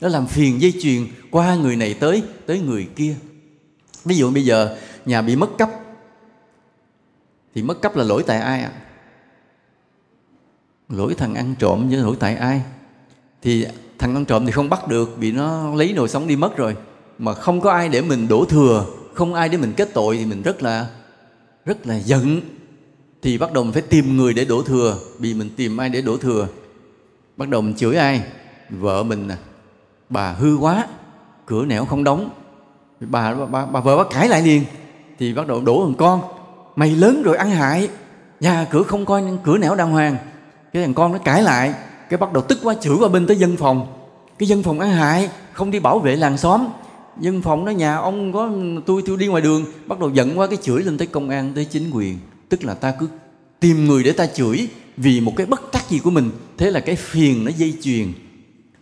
[0.00, 3.14] Nó làm phiền dây chuyền qua người này tới tới người kia.
[4.04, 5.70] Ví dụ bây giờ, nhà bị mất cấp.
[7.54, 8.72] Thì mất cấp là lỗi tại ai ạ?
[8.74, 8.80] À?
[10.88, 12.62] lỗi thằng ăn trộm với lỗi tại ai?
[13.42, 13.66] Thì
[13.98, 16.76] thằng ăn trộm thì không bắt được vì nó lấy nồi sống đi mất rồi.
[17.18, 20.26] Mà không có ai để mình đổ thừa không ai để mình kết tội thì
[20.26, 20.86] mình rất là
[21.64, 22.40] rất là giận.
[23.22, 26.02] Thì bắt đầu mình phải tìm người để đổ thừa vì mình tìm ai để
[26.02, 26.48] đổ thừa.
[27.36, 28.22] Bắt đầu mình chửi ai?
[28.70, 29.34] Vợ mình nè.
[30.08, 30.86] Bà hư quá
[31.46, 32.30] cửa nẻo không đóng.
[33.00, 34.64] Bà bà, bà vợ bắt cãi lại liền.
[35.18, 36.22] Thì bắt đầu đổ thằng con.
[36.76, 37.88] Mày lớn rồi ăn hại.
[38.40, 40.16] Nhà cửa không coi cửa nẻo đàng hoàng.
[40.72, 41.74] Cái thằng con nó cãi lại.
[42.10, 43.86] Cái bắt đầu tức quá chửi qua bên tới dân phòng.
[44.38, 46.66] Cái dân phòng ăn hại không đi bảo vệ làng xóm
[47.20, 48.50] dân phòng đó nhà ông có,
[48.86, 51.52] tôi tôi đi ngoài đường, bắt đầu giận quá, cái chửi lên tới công an,
[51.54, 52.18] tới chính quyền.
[52.48, 53.08] Tức là ta cứ
[53.60, 56.30] tìm người để ta chửi vì một cái bất trắc gì của mình.
[56.56, 58.12] Thế là cái phiền nó dây chuyền.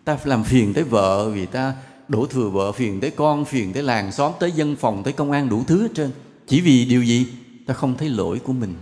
[0.05, 1.75] Ta phải làm phiền tới vợ vì ta
[2.09, 5.33] đổ thừa vợ, phiền tới con, phiền tới làng xóm, tới dân phòng, tới công
[5.33, 6.11] an đủ thứ hết trơn.
[6.47, 7.27] Chỉ vì điều gì?
[7.67, 8.75] Ta không thấy lỗi của mình.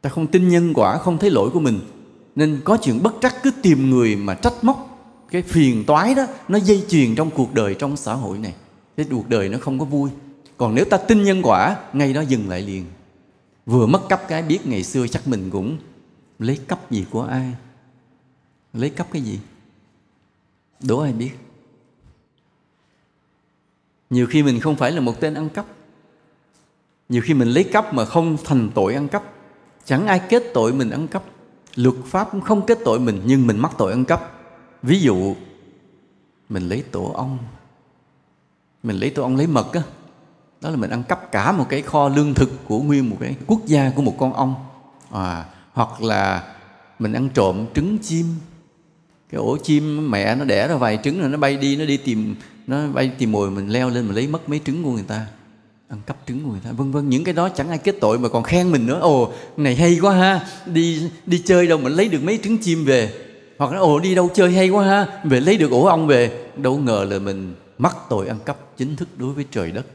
[0.00, 1.80] Ta không tin nhân quả, không thấy lỗi của mình.
[2.36, 4.89] Nên có chuyện bất trắc cứ tìm người mà trách móc
[5.30, 8.54] cái phiền toái đó, nó dây chuyền trong cuộc đời, trong xã hội này.
[8.96, 10.10] Cái cuộc đời nó không có vui.
[10.56, 12.84] Còn nếu ta tin nhân quả, ngay đó dừng lại liền.
[13.66, 15.78] Vừa mất cấp cái biết ngày xưa chắc mình cũng
[16.38, 17.52] lấy cấp gì của ai?
[18.72, 19.38] Lấy cấp cái gì?
[20.80, 21.30] Đố ai biết?
[24.10, 25.66] Nhiều khi mình không phải là một tên ăn cắp.
[27.08, 29.22] Nhiều khi mình lấy cấp mà không thành tội ăn cắp.
[29.84, 31.22] Chẳng ai kết tội mình ăn cắp.
[31.74, 34.39] Luật pháp cũng không kết tội mình, nhưng mình mắc tội ăn cắp
[34.82, 35.34] ví dụ
[36.48, 37.38] mình lấy tổ ong.
[38.82, 39.82] Mình lấy tổ ong lấy mật á.
[40.60, 43.34] Đó là mình ăn cắp cả một cái kho lương thực của nguyên một cái
[43.46, 44.54] quốc gia của một con ong.
[45.10, 46.54] À, hoặc là
[46.98, 48.26] mình ăn trộm trứng chim.
[49.30, 51.96] Cái ổ chim mẹ nó đẻ ra vài trứng rồi nó bay đi nó đi
[51.96, 52.34] tìm
[52.66, 55.26] nó bay tìm mồi mình leo lên mình lấy mất mấy trứng của người ta.
[55.88, 57.08] Ăn cắp trứng của người ta vân vân.
[57.08, 58.98] Những cái đó chẳng ai kết tội mà còn khen mình nữa.
[59.00, 60.46] Ồ này hay quá ha.
[60.66, 63.12] Đi đi chơi đâu mình lấy được mấy trứng chim về
[63.60, 66.50] hoặc là, ồ, đi đâu chơi hay quá ha, về lấy được ổ ong về.
[66.56, 69.86] Đâu ngờ là mình mắc tội ăn cắp chính thức đối với trời đất.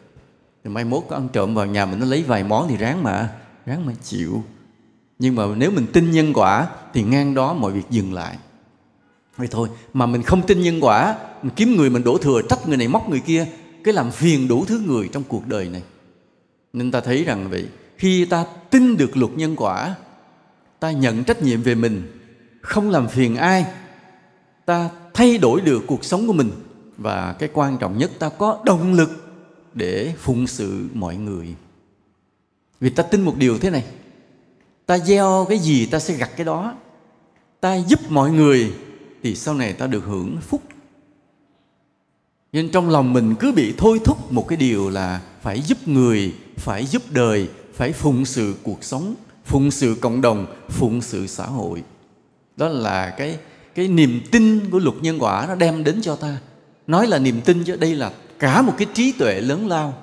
[0.63, 3.03] Thì mai mốt có ăn trộm vào nhà mình nó lấy vài món thì ráng
[3.03, 3.29] mà
[3.65, 4.43] ráng mà chịu.
[5.19, 8.37] Nhưng mà nếu mình tin nhân quả thì ngang đó mọi việc dừng lại.
[9.37, 12.67] Vậy thôi, mà mình không tin nhân quả, mình kiếm người mình đổ thừa, trách
[12.67, 13.47] người này móc người kia,
[13.83, 15.83] cái làm phiền đủ thứ người trong cuộc đời này.
[16.73, 17.65] Nên ta thấy rằng vậy,
[17.97, 19.95] khi ta tin được luật nhân quả,
[20.79, 22.11] ta nhận trách nhiệm về mình
[22.65, 23.65] không làm phiền ai,
[24.65, 26.51] ta thay đổi được cuộc sống của mình.
[26.97, 29.09] Và cái quan trọng nhất, ta có động lực
[29.73, 31.55] để phụng sự mọi người.
[32.79, 33.83] Vì ta tin một điều thế này,
[34.85, 36.75] ta gieo cái gì ta sẽ gặt cái đó.
[37.59, 38.73] Ta giúp mọi người
[39.23, 40.61] thì sau này ta được hưởng phúc.
[42.53, 46.35] Nên trong lòng mình cứ bị thôi thúc một cái điều là phải giúp người,
[46.57, 51.45] phải giúp đời, phải phụng sự cuộc sống, phụng sự cộng đồng, phụng sự xã
[51.45, 51.83] hội
[52.57, 53.37] đó là cái
[53.75, 56.37] cái niềm tin của luật nhân quả nó đem đến cho ta.
[56.87, 59.93] Nói là niềm tin chứ, đây là cả một cái trí tuệ lớn lao.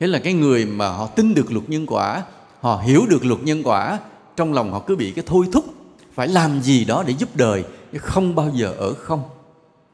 [0.00, 2.22] Thế là cái người mà họ tin được luật nhân quả,
[2.60, 3.98] họ hiểu được luật nhân quả,
[4.36, 5.64] trong lòng họ cứ bị cái thôi thúc.
[6.14, 9.22] Phải làm gì đó để giúp đời, chứ không bao giờ ở không.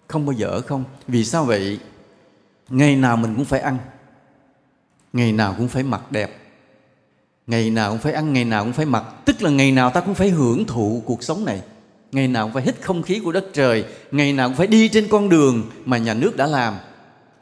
[0.09, 0.85] Không bao giờ ở không.
[1.09, 1.79] Vì sao vậy?
[2.69, 3.79] Ngày nào mình cũng phải ăn.
[5.13, 6.39] Ngày nào cũng phải mặc đẹp.
[7.47, 9.05] Ngày nào cũng phải ăn, ngày nào cũng phải mặc.
[9.25, 11.63] Tức là ngày nào ta cũng phải hưởng thụ cuộc sống này
[12.13, 14.89] ngày nào cũng phải hít không khí của đất trời ngày nào cũng phải đi
[14.89, 16.75] trên con đường mà nhà nước đã làm.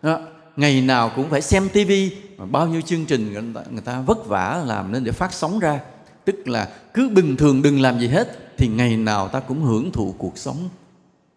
[0.02, 0.20] Đó.
[0.56, 2.10] ngày nào cũng phải xem tivi
[2.50, 5.58] bao nhiêu chương trình người ta, người ta vất vả làm nên để phát sóng
[5.58, 5.80] ra.
[6.24, 9.92] Tức là cứ bình thường đừng làm gì hết thì ngày nào ta cũng hưởng
[9.92, 10.68] thụ cuộc sống.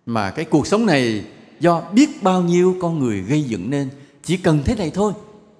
[0.05, 1.23] Mà cái cuộc sống này
[1.59, 3.89] do biết bao nhiêu con người gây dựng nên.
[4.23, 5.13] Chỉ cần thế này thôi.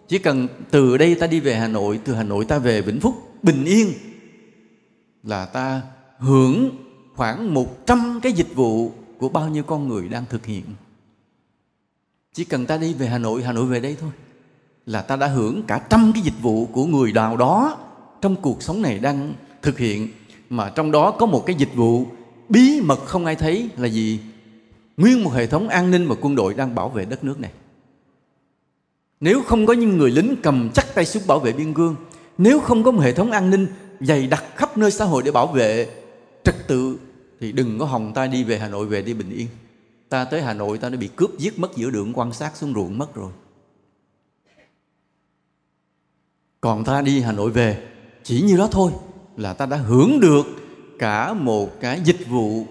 [0.08, 3.00] Chỉ cần từ đây ta đi về Hà Nội từ Hà Nội ta về Vĩnh
[3.00, 3.94] Phúc bình yên
[5.24, 5.82] là ta
[6.20, 6.83] hưởng
[7.16, 10.64] khoảng 100 cái dịch vụ của bao nhiêu con người đang thực hiện.
[12.34, 14.12] Chỉ cần ta đi về Hà Nội Hà Nội về đây thôi,
[14.86, 17.78] là ta đã hưởng cả trăm cái dịch vụ của người nào đó
[18.22, 20.10] trong cuộc sống này đang thực hiện.
[20.50, 22.06] Mà trong đó có một cái dịch vụ
[22.50, 24.20] bí mật không ai thấy là gì?
[24.98, 27.52] Nguyên một hệ thống an ninh và quân đội đang bảo vệ đất nước này.
[29.20, 31.96] Nếu không có những người lính cầm chắc tay súng bảo vệ biên cương,
[32.38, 33.68] nếu không có một hệ thống an ninh
[34.00, 35.90] dày đặc khắp nơi xã hội để bảo vệ
[36.44, 36.98] trật tự,
[37.40, 39.48] thì đừng có hòng ta đi về Hà Nội, về đi bình yên.
[40.10, 42.74] Ta tới Hà Nội, ta đã bị cướp giết mất giữa đường, quan sát xuống
[42.74, 43.32] ruộng mất rồi.
[46.62, 47.88] Còn ta đi Hà Nội về,
[48.24, 48.92] chỉ như đó thôi
[49.38, 50.46] là ta đã hưởng được
[51.00, 52.66] cả một cái dịch vụ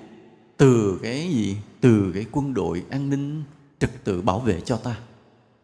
[0.57, 1.57] từ cái gì?
[1.81, 3.43] Từ cái quân đội an ninh
[3.79, 4.97] trật tự bảo vệ cho ta.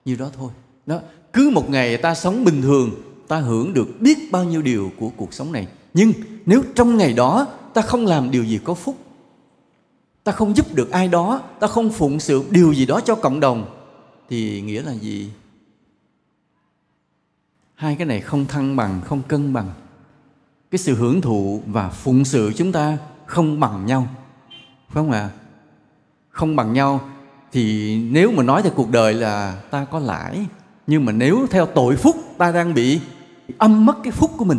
[0.05, 0.51] Như đó thôi.
[0.87, 1.01] Đó,
[1.33, 2.91] cứ một ngày ta sống bình thường,
[3.29, 5.67] ta hưởng được biết bao nhiêu điều của cuộc sống này
[5.99, 6.13] nhưng
[6.47, 8.97] nếu trong ngày đó ta không làm điều gì có phúc,
[10.25, 13.41] ta không giúp được ai đó, ta không phụng sự điều gì đó cho cộng
[13.41, 13.67] đồng,
[14.29, 15.31] thì nghĩa là gì
[17.75, 19.71] hai cái này không thăng bằng, không cân bằng
[20.71, 24.09] cái sự hưởng thụ và phụng sự chúng ta không bằng nhau,
[24.89, 25.31] phải không ạ à?
[26.29, 27.01] không bằng nhau
[27.53, 30.47] thì nếu mà nói theo cuộc đời là ta có lãi,
[30.87, 33.01] nhưng mà nếu theo tội phúc ta đang bị
[33.59, 34.59] âm mất cái phúc của mình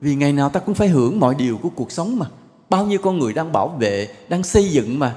[0.00, 2.26] vì ngày nào ta cũng phải hưởng mọi điều của cuộc sống mà.
[2.70, 5.16] Bao nhiêu con người đang bảo vệ, đang xây dựng mà.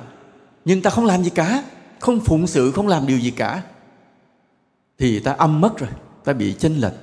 [0.66, 1.64] Nhưng ta không làm gì cả.
[2.00, 3.64] Không phụng sự, không làm điều gì cả.
[4.98, 5.90] Thì ta âm mất rồi.
[6.24, 6.94] Ta bị chênh lệch.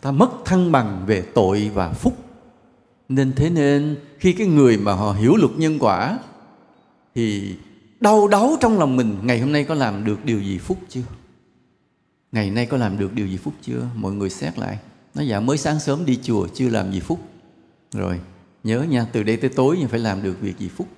[0.00, 2.16] Ta mất thăng bằng về tội và phúc.
[3.08, 6.18] Nên thế nên, khi cái người mà họ hiểu luật nhân quả,
[7.14, 7.54] thì
[8.00, 11.02] đau đớn trong lòng mình, ngày hôm nay có làm được điều gì phúc chưa?
[12.32, 13.82] Ngày nay có làm được điều gì phúc chưa?
[13.94, 14.78] Mọi người xét lại
[15.16, 17.20] nó dạ mới sáng sớm đi chùa chưa làm gì phúc.
[17.92, 18.20] Rồi
[18.64, 20.88] nhớ nha từ đây tới tối phải làm được việc gì phúc.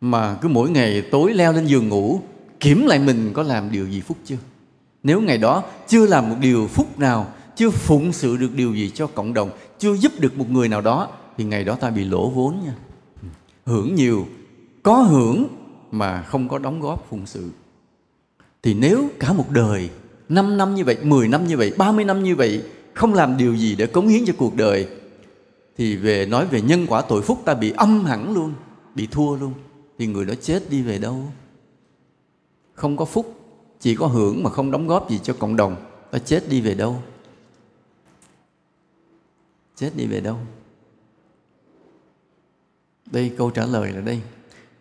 [0.00, 2.20] Mà cứ mỗi ngày tối leo lên giường ngủ
[2.60, 4.36] kiểm lại mình có làm điều gì phúc chưa?
[5.02, 8.90] Nếu ngày đó chưa làm một điều phúc nào chưa phụng sự được điều gì
[8.90, 12.04] cho cộng đồng chưa giúp được một người nào đó thì ngày đó ta bị
[12.04, 12.74] lỗ vốn nha.
[13.66, 14.26] Hưởng nhiều
[14.82, 15.46] có hưởng
[15.90, 17.50] mà không có đóng góp phụng sự.
[18.62, 19.90] Thì nếu cả một đời
[20.28, 22.62] 5 năm như vậy, 10 năm như vậy, 30 năm như vậy
[22.98, 24.88] không làm điều gì để cống hiến cho cuộc đời
[25.76, 28.54] thì về nói về nhân quả tội phúc ta bị âm hẳn luôn,
[28.94, 29.54] bị thua luôn
[29.98, 31.32] thì người đó chết đi về đâu?
[32.74, 33.40] Không có phúc,
[33.80, 35.76] chỉ có hưởng mà không đóng góp gì cho cộng đồng,
[36.10, 37.02] ta chết đi về đâu?
[39.76, 40.36] Chết đi về đâu?
[43.10, 44.20] Đây câu trả lời là đây.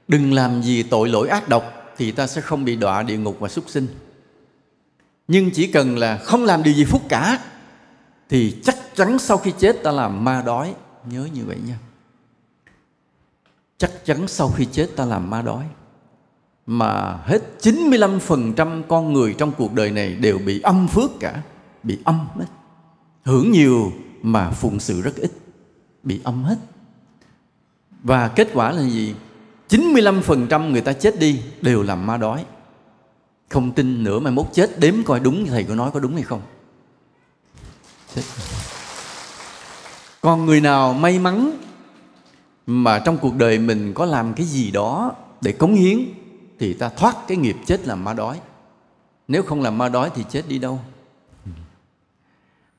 [0.08, 1.64] Đừng làm gì tội lỗi ác độc
[1.98, 3.88] thì ta sẽ không bị đọa địa ngục và súc sinh
[5.28, 7.40] nhưng chỉ cần là không làm điều gì phúc cả
[8.30, 10.76] thì chắc chắn sau khi chết ta làm ma đói.
[11.12, 11.80] Nhớ như vậy nha.
[13.78, 15.66] Chắc chắn sau khi chết ta làm ma đói.
[16.66, 21.42] Mà hết 95% con người trong cuộc đời này đều bị âm phước cả,
[21.84, 22.46] bị âm hết.
[23.24, 25.32] Hưởng nhiều mà phụng sự rất ít,
[26.04, 26.58] bị âm hết.
[28.04, 29.16] Và kết quả là gì?
[29.70, 32.46] 95% người ta chết đi đều làm ma đói.
[33.50, 36.24] Không tin nữa mai mốt chết đếm coi đúng thầy có nói có đúng hay
[36.24, 36.42] không
[38.18, 38.26] thích
[40.22, 41.52] còn người nào may mắn
[42.68, 46.00] mà trong cuộc đời mình có làm cái gì đó để cống hiến
[46.60, 48.40] thì ta thoát cái nghiệp chết làm ma đói.
[49.28, 50.80] Nếu không làm ma đói thì chết đi đâu.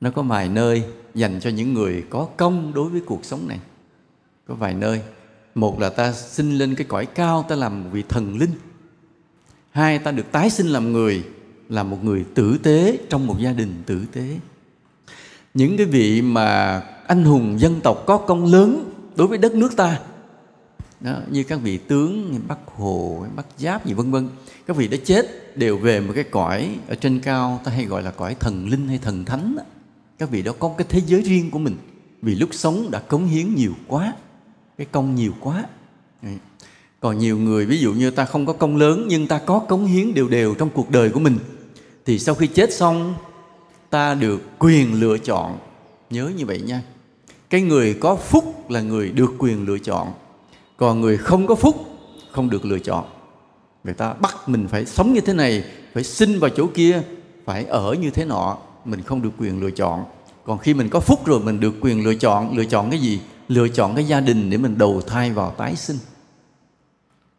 [0.00, 3.60] Nó có vài nơi dành cho những người có công đối với cuộc sống này.
[4.48, 5.02] Có vài nơi.
[5.54, 8.52] Một là ta sinh lên cái cõi cao, ta làm một vị thần linh.
[9.70, 11.24] Hai, ta được tái sinh làm người,
[11.68, 14.38] là một người tử tế trong một gia đình tử tế
[15.58, 19.76] những cái vị mà anh hùng dân tộc có công lớn đối với đất nước
[19.76, 20.00] ta.
[21.00, 24.28] Đó, như các vị tướng như bắc hồ bắc giáp gì vân vân.
[24.66, 28.02] Các vị đã chết đều về một cái cõi ở trên cao ta hay gọi
[28.02, 29.62] là cõi thần linh hay thần thánh đó.
[30.18, 31.76] các vị đó có cái thế giới riêng của mình.
[32.22, 34.12] Vì lúc sống đã cống hiến nhiều quá
[34.78, 35.64] cái công nhiều quá.
[37.00, 39.86] Còn nhiều người ví dụ như ta không có công lớn nhưng ta có cống
[39.86, 41.38] hiến đều đều trong cuộc đời của mình
[42.06, 43.14] thì sau khi chết xong
[43.90, 45.58] ta được quyền lựa chọn.
[46.10, 46.82] Nhớ như vậy nha.
[47.50, 50.12] Cái người có phúc là người được quyền lựa chọn.
[50.76, 51.76] Còn người không có phúc
[52.32, 53.04] không được lựa chọn.
[53.84, 57.02] Người ta bắt mình phải sống như thế này phải sinh vào chỗ kia
[57.44, 60.04] phải ở như thế nọ mình không được quyền lựa chọn.
[60.44, 62.56] Còn khi mình có phúc rồi mình được quyền lựa chọn.
[62.56, 63.20] Lựa chọn cái gì?
[63.48, 65.98] Lựa chọn cái gia đình để mình đầu thai vào tái sinh.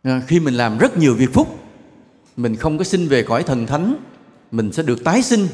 [0.03, 1.59] À, khi mình làm rất nhiều việc phúc
[2.39, 3.95] mình không có sinh về cõi thần thánh
[4.51, 5.47] mình sẽ được tái sinh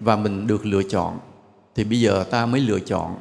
[0.00, 1.18] và mình được lựa chọn.
[1.74, 3.16] Thì bây giờ ta mới lựa chọn.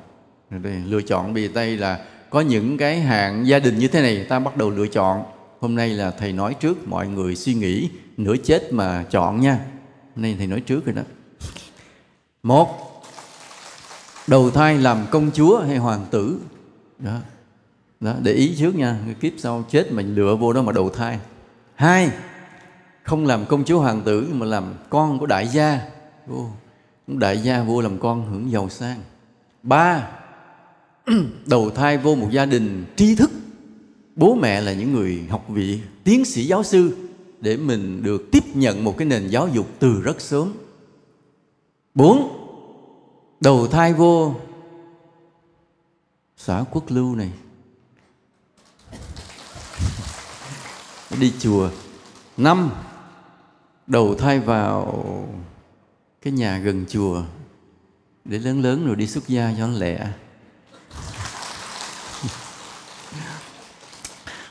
[0.85, 4.39] Lựa chọn vì đây là có những cái hạng gia đình như thế này, ta
[4.39, 5.23] bắt đầu lựa chọn.
[5.59, 9.59] Hôm nay là thầy nói trước, mọi người suy nghĩ nửa chết mà chọn nha.
[10.15, 11.01] Hôm nay thầy nói trước rồi đó.
[12.43, 13.01] Một,
[14.27, 16.39] đầu thai làm công chúa hay hoàng tử?
[16.99, 17.17] Đó.
[17.99, 21.19] Đó, để ý trước nha kiếp sau chết mình lựa vô đó mà đầu thai.
[21.75, 22.09] Hai,
[23.03, 25.81] không làm công chúa hoàng tử mà làm con của đại gia.
[26.27, 26.45] Vô
[27.17, 29.01] đại gia vua làm con hưởng giàu sang.
[29.63, 30.09] Ba,
[31.45, 33.31] đầu thai vô một gia đình tri thức.
[34.15, 36.97] Bố mẹ là những người học vị tiến sĩ giáo sư
[37.41, 40.53] để mình được tiếp nhận một cái nền giáo dục từ rất sớm.
[41.95, 42.35] Bốn,
[43.41, 44.35] đầu thai vô
[46.37, 47.31] xã quốc lưu này.
[51.19, 51.69] Đi chùa.
[52.37, 52.69] Năm,
[53.87, 55.03] đầu thai vào
[56.21, 57.23] cái nhà gần chùa,
[58.25, 59.99] để lớn lớn rồi đi xuất gia cho nó lẹ.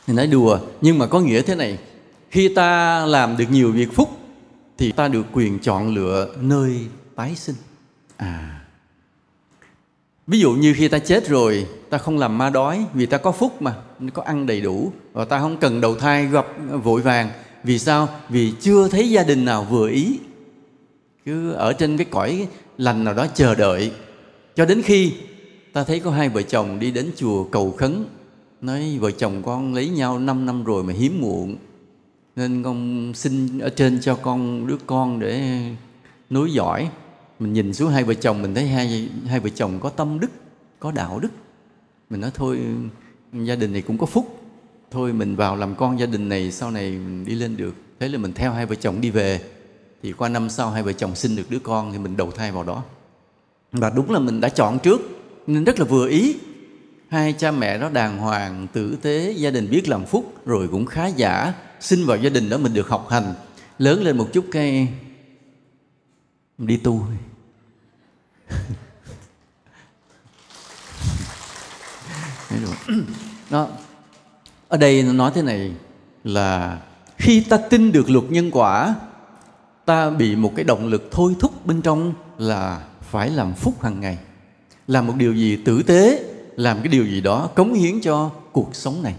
[0.07, 1.79] Thì nói đùa, nhưng mà có nghĩa thế này,
[2.31, 4.09] khi ta làm được nhiều việc phúc,
[4.79, 7.57] thì ta được quyền chọn lựa nơi tái sinh.
[8.17, 8.61] À.
[10.27, 13.33] Ví dụ như khi ta chết rồi, ta không làm ma đói vì ta có
[13.33, 13.75] phúc mà,
[14.15, 16.47] có ăn đầy đủ, và ta không cần đầu thai, gặp
[16.83, 17.31] vội vàng.
[17.65, 18.09] Vì sao?
[18.29, 20.19] Vì chưa thấy gia đình nào vừa ý
[21.29, 23.93] cứ ở trên cái cõi lành nào đó chờ đợi.
[24.57, 25.13] Cho đến khi
[25.73, 28.05] ta thấy có hai vợ chồng đi đến chùa cầu khấn,
[28.61, 31.57] nói vợ chồng con lấy nhau 5 năm rồi mà hiếm muộn,
[32.37, 35.61] nên con xin ở trên cho con đứa con để
[36.31, 36.91] nối dõi.
[37.39, 40.31] Mình nhìn xuống hai vợ chồng, mình thấy hai hai vợ chồng có tâm đức,
[40.79, 41.31] có đạo đức.
[42.11, 42.59] Mình nói thôi,
[43.33, 44.41] gia đình này cũng có phúc.
[44.91, 47.75] Thôi, mình vào làm con gia đình này, sau này mình đi lên được.
[48.01, 49.41] Thế là mình theo hai vợ chồng đi về
[50.03, 52.53] thì qua năm sau hai vợ chồng sinh được đứa con thì mình đầu thai
[52.53, 52.83] vào đó.
[53.73, 55.01] Và đúng là mình đã chọn trước,
[55.47, 56.37] nên rất là vừa ý.
[57.09, 60.87] Hai cha mẹ đó đàng hoàng, tử tế, gia đình biết làm phúc, rồi cũng
[60.87, 63.35] khá giả, sinh vào gia đình đó mình được học hành.
[63.79, 64.89] Lớn lên một chút cái
[66.59, 67.05] đi tu.
[73.51, 73.69] Đó.
[74.69, 75.73] Ở đây nó nói thế này
[76.25, 76.79] là
[77.19, 78.95] khi ta tin được luật nhân quả
[79.89, 84.01] ta bị một cái động lực thôi thúc bên trong là phải làm phúc hàng
[84.01, 84.19] ngày.
[84.87, 86.25] Làm một điều gì tử tế,
[86.57, 89.15] làm cái điều gì đó cống hiến cho cuộc sống này.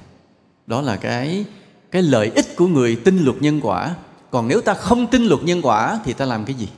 [0.68, 1.46] Đó là cái
[1.92, 3.96] cái lợi ích của người tin luật nhân quả.
[4.32, 6.70] Còn nếu ta không tin luật nhân quả thì ta làm cái gì?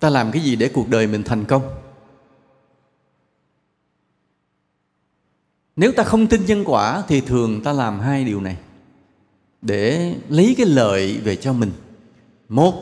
[0.00, 1.62] Ta làm cái gì để cuộc đời mình thành công?
[5.76, 8.56] Nếu ta không tin nhân quả thì thường ta làm hai điều này.
[9.62, 11.70] Để lấy cái lợi về cho mình
[12.48, 12.74] một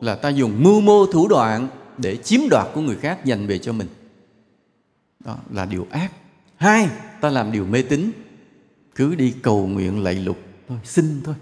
[0.00, 1.68] là ta dùng mưu mô thủ đoạn
[1.98, 3.88] để chiếm đoạt của người khác dành về cho mình.
[5.24, 6.12] Đó là điều ác.
[6.56, 6.88] Hai,
[7.20, 8.10] ta làm điều mê tín.
[8.94, 10.38] Cứ đi cầu nguyện lạy lục
[10.68, 11.34] thôi, xin thôi.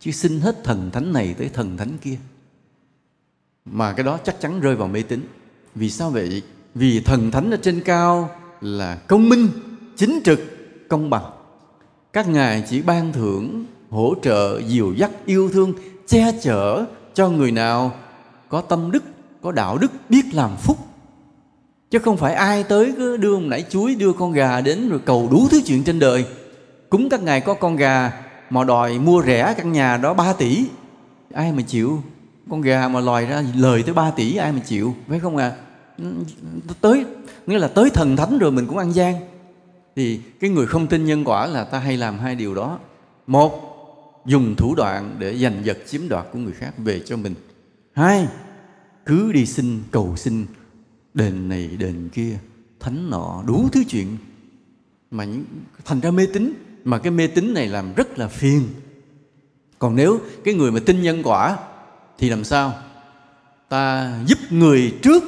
[0.00, 2.16] Chứ xin hết thần thánh này tới thần thánh kia.
[3.64, 5.20] Mà cái đó chắc chắn rơi vào mê tín.
[5.74, 6.42] Vì sao vậy?
[6.74, 8.30] Vì thần thánh ở trên cao
[8.60, 9.48] là công minh,
[9.96, 10.40] chính trực,
[10.88, 11.24] công bằng.
[12.12, 15.72] Các ngài chỉ ban thưởng, hỗ trợ, dìu dắt, yêu thương
[16.08, 16.84] che chở
[17.14, 17.92] cho người nào
[18.48, 19.04] có tâm đức,
[19.42, 20.78] có đạo đức, biết làm phúc.
[21.90, 25.00] Chứ không phải ai tới cứ đưa một nãy chuối, đưa con gà đến rồi
[25.04, 26.24] cầu đủ thứ chuyện trên đời.
[26.90, 28.12] Cúng các ngài có con gà
[28.50, 30.64] mà đòi mua rẻ căn nhà đó 3 tỷ.
[31.34, 32.02] Ai mà chịu?
[32.50, 34.94] Con gà mà lòi ra lời tới 3 tỷ, ai mà chịu?
[35.08, 35.52] Phải không à
[36.80, 37.04] tới,
[37.46, 39.14] nghĩa là tới thần thánh rồi mình cũng ăn gian.
[39.96, 42.78] Thì cái người không tin nhân quả là ta hay làm hai điều đó.
[43.26, 43.73] Một
[44.26, 47.34] dùng thủ đoạn để giành giật chiếm đoạt của người khác về cho mình.
[47.92, 48.28] Hai,
[49.06, 50.46] cứ đi xin cầu xin
[51.14, 52.38] đền này đền kia,
[52.80, 54.16] thánh nọ đủ thứ chuyện.
[55.10, 55.26] Mà
[55.84, 56.52] thành ra mê tín,
[56.84, 58.68] mà cái mê tín này làm rất là phiền.
[59.78, 61.58] Còn nếu cái người mà tin nhân quả
[62.18, 62.74] thì làm sao?
[63.68, 65.22] Ta giúp người trước,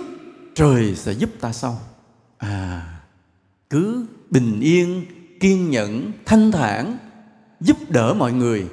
[0.55, 1.81] trời sẽ giúp ta sau.
[2.39, 2.93] À
[3.71, 5.05] cứ bình yên,
[5.41, 6.99] kiên nhẫn, thanh thản,
[7.61, 8.67] giúp đỡ mọi người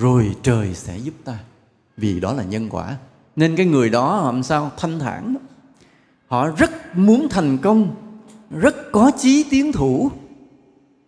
[0.00, 1.38] rồi trời sẽ giúp ta.
[1.96, 2.96] Vì đó là nhân quả.
[3.36, 4.70] Nên cái người đó làm sao?
[4.76, 5.36] Thanh thản.
[6.28, 7.94] Họ rất muốn thành công,
[8.50, 10.10] rất có chí tiến thủ.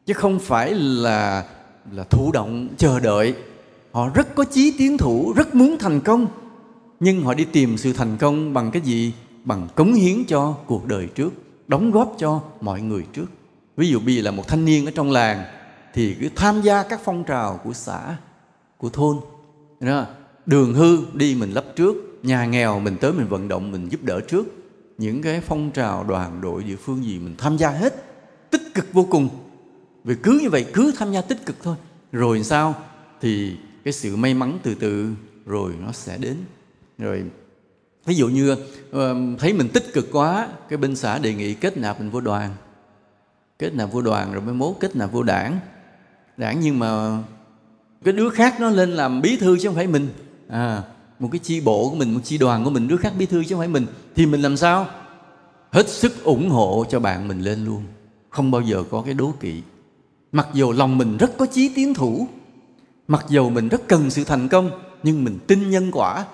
[0.07, 1.45] Chứ không phải là
[1.93, 3.35] là thụ động, chờ đợi.
[3.93, 6.27] Họ rất có chí tiến thủ, rất muốn thành công.
[7.01, 9.13] Nhưng họ đi tìm sự thành công bằng cái gì?
[9.45, 11.33] Bằng cống hiến cho cuộc đời trước,
[11.69, 13.27] đóng góp cho mọi người trước.
[13.77, 15.45] Ví dụ bây giờ là một thanh niên ở trong làng,
[15.95, 18.17] thì cứ tham gia các phong trào của xã
[18.83, 19.17] của thôn.
[19.81, 20.07] Đó.
[20.47, 24.03] đường hư đi mình lấp trước, nhà nghèo mình tới mình vận động, mình giúp
[24.03, 24.47] đỡ trước.
[24.99, 27.95] Những cái phong trào đoàn đội địa phương gì mình tham gia hết,
[28.51, 29.29] tích cực vô cùng.
[30.05, 31.77] Vì cứ như vậy, cứ tham gia tích cực thôi.
[32.13, 32.75] Rồi sao?
[33.21, 35.11] Thì cái sự may mắn từ từ,
[35.47, 36.37] rồi nó sẽ đến.
[36.99, 37.25] Rồi,
[38.07, 38.57] ví dụ như
[38.93, 42.21] ờ, thấy mình tích cực quá, cái bên xã đề nghị kết nạp mình vô
[42.21, 42.51] đoàn.
[43.59, 45.59] Kết nạp vô đoàn rồi mới mốt kết nạp vô đảng.
[46.37, 47.19] Đảng nhưng mà
[48.05, 50.09] cái đứa khác nó lên làm bí thư chứ không phải mình.
[50.49, 50.83] À
[51.23, 53.45] một cái chi bộ của mình, một chi đoàn của mình, đứa khác bí thư
[53.45, 53.87] chứ không phải mình.
[54.15, 54.87] Thì mình làm sao?
[55.71, 57.83] Hết sức ủng hộ cho bạn mình lên luôn.
[58.31, 59.63] Không bao giờ có cái đố kỵ.
[60.33, 62.27] Mặc dù lòng mình rất có chí tiến thủ,
[63.09, 64.71] mặc dù mình rất cần sự thành công,
[65.03, 66.25] nhưng mình tin nhân quả.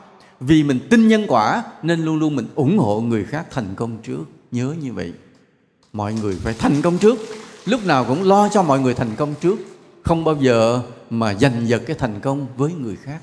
[0.40, 3.98] Vì mình tin nhân quả, nên luôn luôn mình ủng hộ người khác thành công
[4.02, 4.24] trước.
[4.50, 5.12] Nhớ như vậy.
[5.92, 7.18] Mọi người phải thành công trước.
[7.64, 9.56] Lúc nào cũng lo cho mọi người thành công trước
[10.08, 13.20] không bao giờ mà giành giật cái thành công với người khác.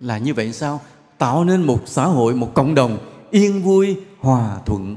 [0.00, 0.80] Là như vậy sao?
[1.18, 2.98] Tạo nên một xã hội, một cộng đồng
[3.30, 4.96] yên vui, hòa thuận,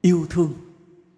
[0.00, 0.52] yêu thương.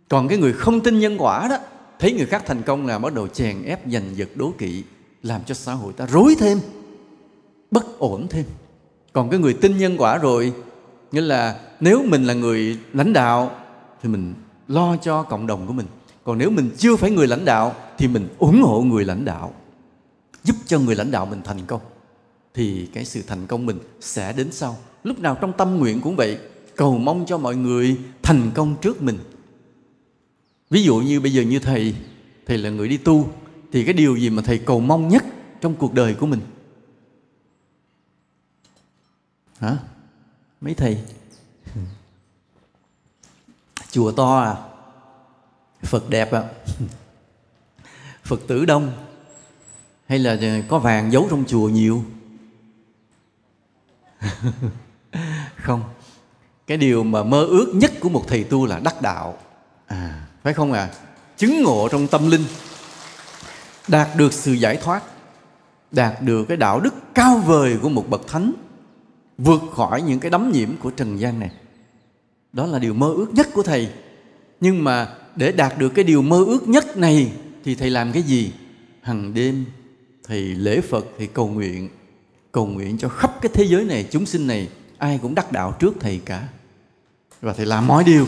[0.09, 1.59] Còn cái người không tin nhân quả đó,
[1.99, 4.85] thấy người khác thành công là bắt đầu chèn ép, giành giật, đố kỵ,
[5.23, 6.61] làm cho xã hội ta rối thêm,
[7.71, 8.45] bất ổn thêm.
[9.13, 10.53] Còn cái người tin nhân quả rồi,
[11.13, 13.51] nghĩa là nếu mình là người lãnh đạo
[14.03, 14.35] thì mình
[14.69, 15.87] lo cho cộng đồng của mình
[16.27, 19.55] còn nếu mình chưa phải người lãnh đạo, thì mình ủng hộ người lãnh đạo,
[20.45, 21.81] giúp cho người lãnh đạo mình thành công,
[22.55, 24.77] thì cái sự thành công mình sẽ đến sau.
[25.05, 26.39] Lúc nào trong tâm nguyện cũng vậy,
[26.77, 29.19] cầu mong cho mọi người thành công trước mình.
[30.71, 31.95] Ví dụ như bây giờ như thầy
[32.47, 33.29] thầy là người đi tu,
[33.73, 35.25] thì cái điều gì mà thầy cầu mong nhất
[35.61, 36.41] trong cuộc đời của mình?
[39.59, 39.77] Hả?
[40.61, 40.99] Mấy thầy?
[43.91, 44.76] Chùa to à?
[45.83, 46.43] Phật đẹp à
[48.27, 48.93] phật tử đông.
[50.09, 52.05] Hay là có vàng giấu trong chùa nhiều?
[55.57, 55.83] Không.
[56.67, 59.39] Cái điều mà mơ ước nhất của một thầy tu là đắc đạo.
[59.87, 60.91] À phải không à
[61.37, 62.45] chứng ngộ trong tâm linh.
[63.89, 65.03] Đạt được sự giải thoát.
[65.91, 68.53] Đạt được cái đạo đức cao vời của một bậc thánh.
[69.39, 71.51] Vượt khỏi những cái đấm nhiễm của trần gian này.
[72.53, 73.93] Đó là điều mơ ước nhất của thầy.
[74.61, 77.33] Nhưng mà để đạt được cái điều mơ ước nhất này,
[77.65, 78.53] thì thầy làm cái gì?
[79.03, 79.65] Hằng đêm,
[80.25, 81.89] thầy lễ phật thì cầu nguyện.
[82.53, 84.69] Cầu nguyện cho khắp cái thế giới này, chúng sinh này,
[84.99, 86.49] ai cũng đắc đạo trước thầy cả.
[87.41, 88.27] Và thầy làm mọi điều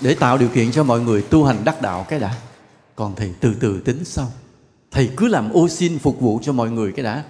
[0.00, 2.34] để tạo điều kiện cho mọi người tu hành đắc đạo cái đã.
[2.96, 4.32] Còn thầy từ từ tính sau.
[4.90, 7.24] Thầy cứ làm ô xin phục vụ cho mọi người cái đã.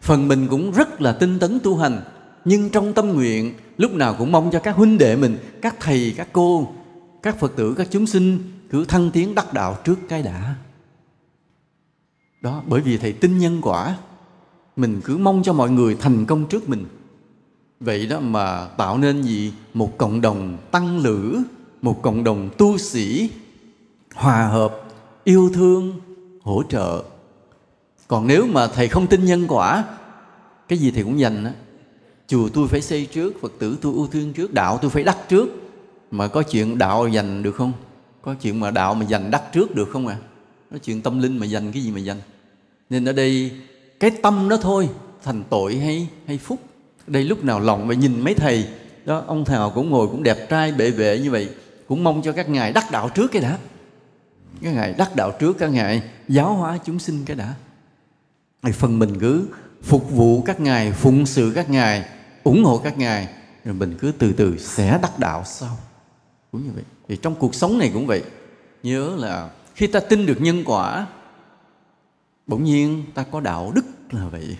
[0.00, 2.00] Phần mình cũng rất là tinh tấn tu hành,
[2.44, 6.14] nhưng trong tâm nguyện, lúc nào cũng mong cho các huynh đệ mình, các thầy,
[6.16, 6.72] các cô,
[7.22, 8.38] các phật tử, các chúng sinh
[8.72, 10.54] cứ thăng tiến đắc đạo trước cái đã.
[12.40, 13.96] Đó, bởi vì thầy tin nhân quả,
[14.76, 16.86] mình cứ mong cho mọi người thành công trước mình.
[17.80, 19.52] Vậy đó mà tạo nên gì?
[19.74, 21.42] Một cộng đồng tăng lữ,
[21.82, 23.30] một cộng đồng tu sĩ,
[24.14, 24.82] hòa hợp,
[25.24, 26.00] yêu thương,
[26.42, 27.04] hỗ trợ.
[28.08, 29.84] Còn nếu mà thầy không tin nhân quả,
[30.68, 31.52] cái gì thầy cũng dành á.
[32.26, 35.18] Chùa tôi phải xây trước, phật tử tôi ưu thương trước, đạo tôi phải đắc
[35.28, 35.48] trước.
[36.10, 37.72] Mà có chuyện đạo dành được không?
[38.22, 40.16] Có chuyện mà đạo mà dành đắc trước được không à
[40.72, 42.20] nói chuyện tâm linh mà dành cái gì mà dành?
[42.90, 43.50] Nên ở đây
[44.00, 44.88] cái tâm đó thôi,
[45.22, 46.60] thành tội hay hay phúc.
[47.06, 48.66] Đây lúc nào lòng mà nhìn mấy thầy,
[49.04, 51.48] đó, ông thào cũng ngồi cũng đẹp trai bệ vệ như vậy,
[51.88, 53.58] cũng mong cho các ngài đắc đạo trước cái đã.
[54.62, 57.54] Các ngài đắc đạo trước các ngài, giáo hóa chúng sinh cái đã.
[58.62, 59.46] Thì phần mình cứ
[59.82, 62.04] phục vụ các ngài, phụng sự các ngài,
[62.44, 63.28] ủng hộ các ngài,
[63.64, 65.76] rồi mình cứ từ từ sẽ đắc đạo sau
[66.52, 66.84] cũng như vậy.
[67.08, 68.22] Thì trong cuộc sống này cũng vậy.
[68.82, 71.06] Nhớ là khi ta tin được nhân quả,
[72.46, 74.56] bỗng nhiên ta có đạo đức là vậy.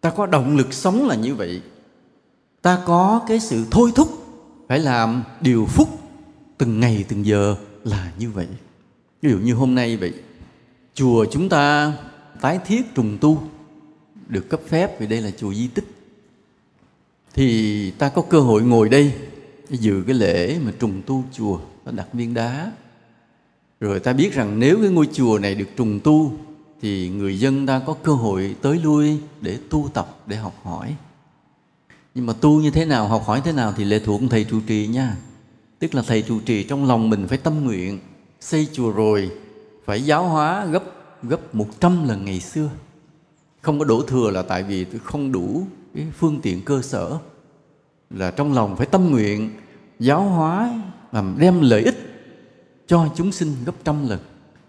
[0.00, 1.62] Ta có động lực sống là như vậy.
[2.62, 4.08] Ta có cái sự thôi thúc,
[4.68, 5.88] phải làm điều phúc
[6.58, 8.46] từng ngày từng giờ là như vậy.
[9.22, 10.12] Ví dụ như hôm nay vậy,
[10.94, 11.92] chùa chúng ta
[12.40, 13.42] tái thiết trùng tu,
[14.28, 15.84] được cấp phép vì đây là chùa di tích.
[17.34, 19.12] Thì ta có cơ hội ngồi đây
[19.70, 22.72] dự cái lễ mà trùng tu chùa, nó đặt viên đá.
[23.80, 26.32] Rồi ta biết rằng nếu cái ngôi chùa này được trùng tu,
[26.82, 30.94] thì người dân ta có cơ hội tới lui để tu tập, để học hỏi.
[32.14, 34.60] Nhưng mà tu như thế nào, học hỏi thế nào thì lệ thuộc thầy trụ
[34.66, 35.16] trì nha.
[35.78, 37.98] Tức là thầy trụ trì trong lòng mình phải tâm nguyện,
[38.40, 39.30] xây chùa rồi
[39.84, 40.82] phải giáo hóa gấp
[41.22, 42.70] gấp 100 lần ngày xưa.
[43.62, 47.18] Không có đổ thừa là tại vì tôi không đủ cái phương tiện cơ sở
[48.14, 49.50] là trong lòng phải tâm nguyện
[49.98, 50.80] giáo hóa
[51.12, 52.14] làm đem lợi ích
[52.86, 54.18] cho chúng sinh gấp trăm lần.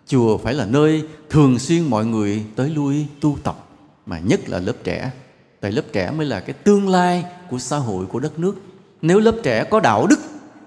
[0.08, 3.68] Chùa phải là nơi thường xuyên mọi người tới lui tu tập
[4.06, 5.12] mà nhất là lớp trẻ.
[5.60, 8.56] Tại lớp trẻ mới là cái tương lai của xã hội của đất nước.
[9.02, 10.20] Nếu lớp trẻ có đạo đức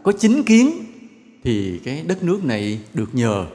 [0.02, 0.70] có chính kiến
[1.44, 3.46] thì cái đất nước này được nhờ.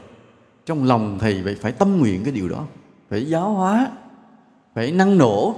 [0.65, 2.65] Trong lòng thầy vậy phải tâm nguyện cái điều đó
[3.09, 3.87] phải giáo hóa
[4.75, 5.55] phải năng nổ.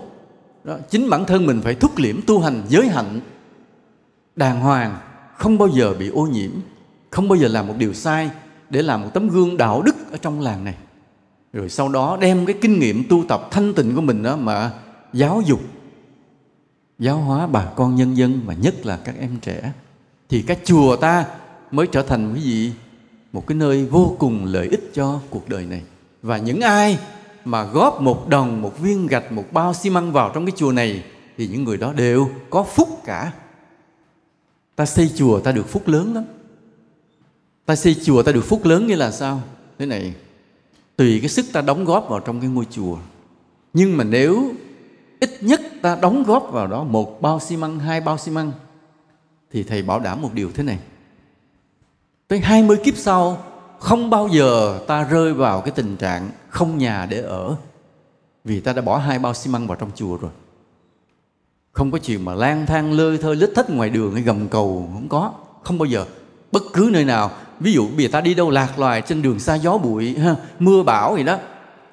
[0.63, 3.19] Đó, chính bản thân mình phải thúc liễm tu hành giới hạnh
[4.35, 4.97] đàng hoàng,
[5.37, 6.51] không bao giờ bị ô nhiễm,
[7.09, 8.29] không bao giờ làm một điều sai
[8.69, 10.75] để làm một tấm gương đạo đức ở trong làng này.
[11.53, 14.71] Rồi sau đó đem cái kinh nghiệm tu tập thanh tịnh của mình đó mà
[15.13, 15.59] giáo dục,
[16.99, 19.71] giáo hóa bà con nhân dân và nhất là các em trẻ,
[20.29, 21.25] thì cái chùa ta
[21.71, 22.73] mới trở thành cái gì?
[23.33, 25.81] Một cái nơi vô cùng lợi ích cho cuộc đời này.
[26.21, 26.99] Và những ai
[27.45, 30.71] mà góp một đồng, một viên gạch, một bao xi măng vào trong cái chùa
[30.71, 31.03] này,
[31.37, 33.31] thì những người đó đều có phúc cả
[34.75, 36.23] ta xây chùa ta được phúc lớn lắm.
[37.65, 39.41] Ta xây chùa ta được phúc lớn như là sao?
[39.79, 40.13] Thế này,
[40.95, 42.97] tùy cái sức ta đóng góp vào trong cái ngôi chùa.
[43.73, 44.51] Nhưng mà nếu
[45.19, 48.51] ít nhất ta đóng góp vào đó một bao xi măng, hai bao xi măng,
[49.51, 50.79] thì thầy bảo đảm một điều thế này.
[52.27, 53.43] Tới 20 kiếp sau,
[53.79, 57.55] không bao giờ ta rơi vào cái tình trạng không nhà để ở,
[58.43, 60.31] vì ta đã bỏ hai bao xi măng vào trong chùa rồi
[61.75, 64.89] không có chuyện mà lang thang lơi thơi lít thích ngoài đường hay gầm cầu
[64.93, 65.31] không có.
[65.63, 66.05] Không bao giờ.
[66.51, 69.39] Bất cứ nơi nào ví dụ bây giờ ta đi đâu lạc loài trên đường
[69.39, 71.37] xa gió bụi ha, mưa bão gì đó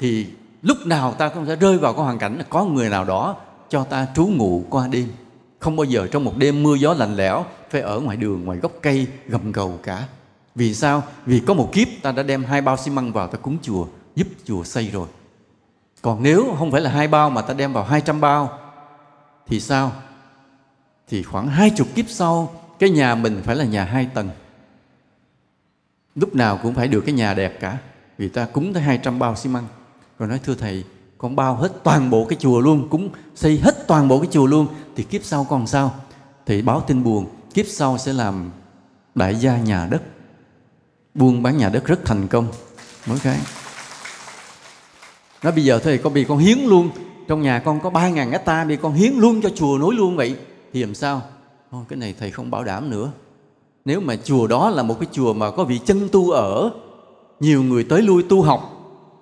[0.00, 0.26] thì
[0.62, 3.36] lúc nào ta cũng sẽ rơi vào cái hoàn cảnh là có người nào đó
[3.68, 5.08] cho ta trú ngụ qua đêm.
[5.58, 8.58] Không bao giờ trong một đêm mưa gió lạnh lẽo phải ở ngoài đường ngoài
[8.58, 10.04] gốc cây gầm cầu cả.
[10.54, 11.02] Vì sao?
[11.26, 13.86] Vì có một kiếp ta đã đem hai bao xi măng vào ta cúng chùa
[14.16, 15.06] giúp chùa xây rồi.
[16.02, 18.58] Còn nếu không phải là hai bao mà ta đem vào hai trăm bao
[19.46, 19.92] thì sao?
[21.08, 24.30] Thì khoảng hai chục kiếp sau, cái nhà mình phải là nhà hai tầng.
[26.14, 27.78] Lúc nào cũng phải được cái nhà đẹp cả,
[28.18, 29.66] vì ta cúng tới 200 bao xi măng.
[30.18, 30.84] Rồi nói, thưa thầy,
[31.18, 34.46] con bao hết toàn bộ cái chùa luôn, cúng, xây hết toàn bộ cái chùa
[34.46, 34.66] luôn,
[34.96, 35.94] thì kiếp sau còn sao?
[36.46, 38.50] Thì báo tin buồn, kiếp sau sẽ làm
[39.14, 40.02] đại gia nhà đất.
[41.14, 42.48] Buôn bán nhà đất rất thành công.
[43.06, 43.38] Mỗi cái.
[45.42, 46.90] Nó bây giờ thầy con bị con hiến luôn
[47.32, 50.16] trong nhà con có ba ngàn hecta bị con hiến luôn cho chùa nối luôn
[50.16, 50.36] vậy.
[50.72, 51.22] Thì làm sao?
[51.70, 53.10] Ô, cái này thầy không bảo đảm nữa.
[53.84, 56.70] Nếu mà chùa đó là một cái chùa mà có vị chân tu ở
[57.40, 58.60] nhiều người tới lui tu học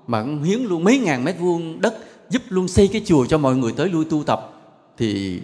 [0.06, 1.94] mà hiến luôn mấy ngàn mét vuông đất
[2.30, 4.52] giúp luôn xây cái chùa cho mọi người tới lui tu tập
[4.98, 5.40] thì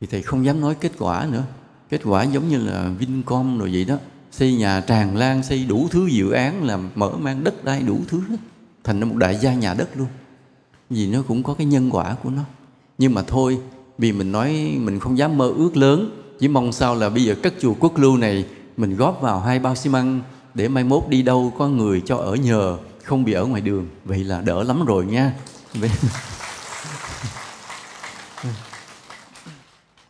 [0.00, 1.44] thì thầy không dám nói kết quả nữa.
[1.90, 3.96] Kết quả giống như là Vincom rồi vậy đó.
[4.30, 7.98] Xây nhà tràn lan xây đủ thứ dự án làm mở mang đất đai đủ
[8.08, 8.36] thứ hết.
[8.84, 10.08] Thành ra một đại gia nhà đất luôn
[10.90, 12.42] vì nó cũng có cái nhân quả của nó.
[12.98, 13.58] Nhưng mà thôi,
[13.98, 17.34] vì mình nói mình không dám mơ ước lớn, chỉ mong sao là bây giờ
[17.42, 20.20] cất chùa quốc lưu này mình góp vào hai bao xi măng
[20.54, 23.86] để mai mốt đi đâu có người cho ở nhờ, không bị ở ngoài đường.
[24.04, 25.34] Vậy là đỡ lắm rồi nha.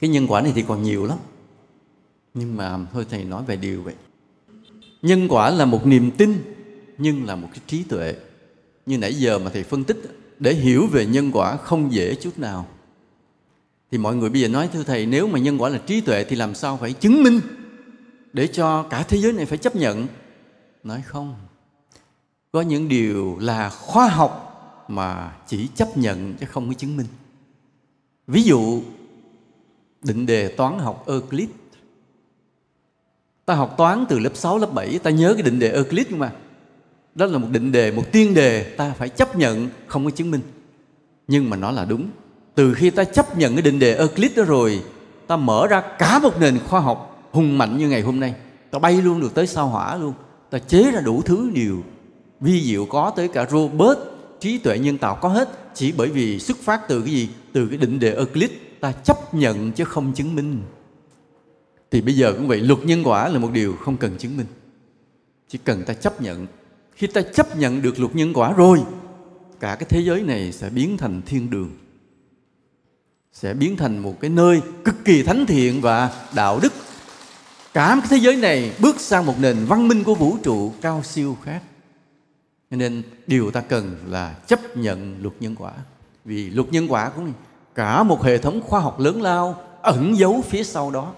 [0.01, 1.19] Cái nhân quả này thì còn nhiều lắm.
[2.35, 3.95] Nhưng mà thôi thầy nói về điều vậy.
[5.03, 6.55] Nhân quả là một niềm tin,
[6.99, 8.15] nhưng là một cái trí tuệ.
[8.87, 12.39] Như nãy giờ mà thầy phân tích để hiểu về nhân quả không dễ chút
[12.39, 12.67] nào.
[13.91, 16.25] Thì mọi người bây giờ nói thưa thầy nếu mà nhân quả là trí tuệ
[16.25, 17.41] thì làm sao phải chứng minh
[18.33, 20.07] để cho cả thế giới này phải chấp nhận?
[20.85, 21.35] Nói không.
[22.53, 24.45] Có những điều là khoa học
[24.89, 27.07] mà chỉ chấp nhận chứ không có chứng minh.
[28.27, 28.83] Ví dụ
[30.03, 31.49] định đề toán học Euclid.
[33.45, 36.33] Ta học toán từ lớp 6, lớp 7 ta nhớ cái định đề Euclid mà
[37.19, 40.31] đó là một định đề, một tiên đề ta phải chấp nhận không có chứng
[40.31, 40.41] minh.
[41.29, 42.11] Nhưng mà nó là đúng.
[42.55, 44.83] Từ khi ta chấp nhận cái định đề Euclid đó rồi,
[45.27, 48.35] ta mở ra cả một nền khoa học hùng mạnh như ngày hôm nay.
[48.71, 50.13] Ta bay luôn được tới sao hỏa luôn.
[50.51, 51.83] Ta chế ra đủ thứ điều
[52.41, 53.99] vi diệu có tới cả robot
[54.41, 55.49] trí tuệ nhân tạo có hết.
[55.75, 57.29] Chỉ bởi vì xuất phát từ cái gì?
[57.53, 58.51] Từ cái định đề Euclid.
[58.81, 60.63] Ta chấp nhận chứ không chứng minh.
[61.91, 64.47] Thì bây giờ cũng vậy, luật nhân quả là một điều không cần chứng minh.
[65.49, 66.47] Chỉ cần ta chấp nhận
[66.99, 68.83] khi ta chấp nhận được luật nhân quả rồi,
[69.61, 71.71] cả cái thế giới này sẽ biến thành thiên đường.
[73.33, 76.73] Sẽ biến thành một cái nơi cực kỳ thánh thiện và đạo đức.
[77.75, 81.03] Cả cái thế giới này bước sang một nền văn minh của vũ trụ cao
[81.03, 81.63] siêu khác.
[82.71, 85.73] Cho nên điều ta cần là chấp nhận luật nhân quả.
[86.25, 87.33] Vì luật nhân quả cũng
[87.75, 91.13] cả một hệ thống khoa học lớn lao ẩn giấu phía sau đó.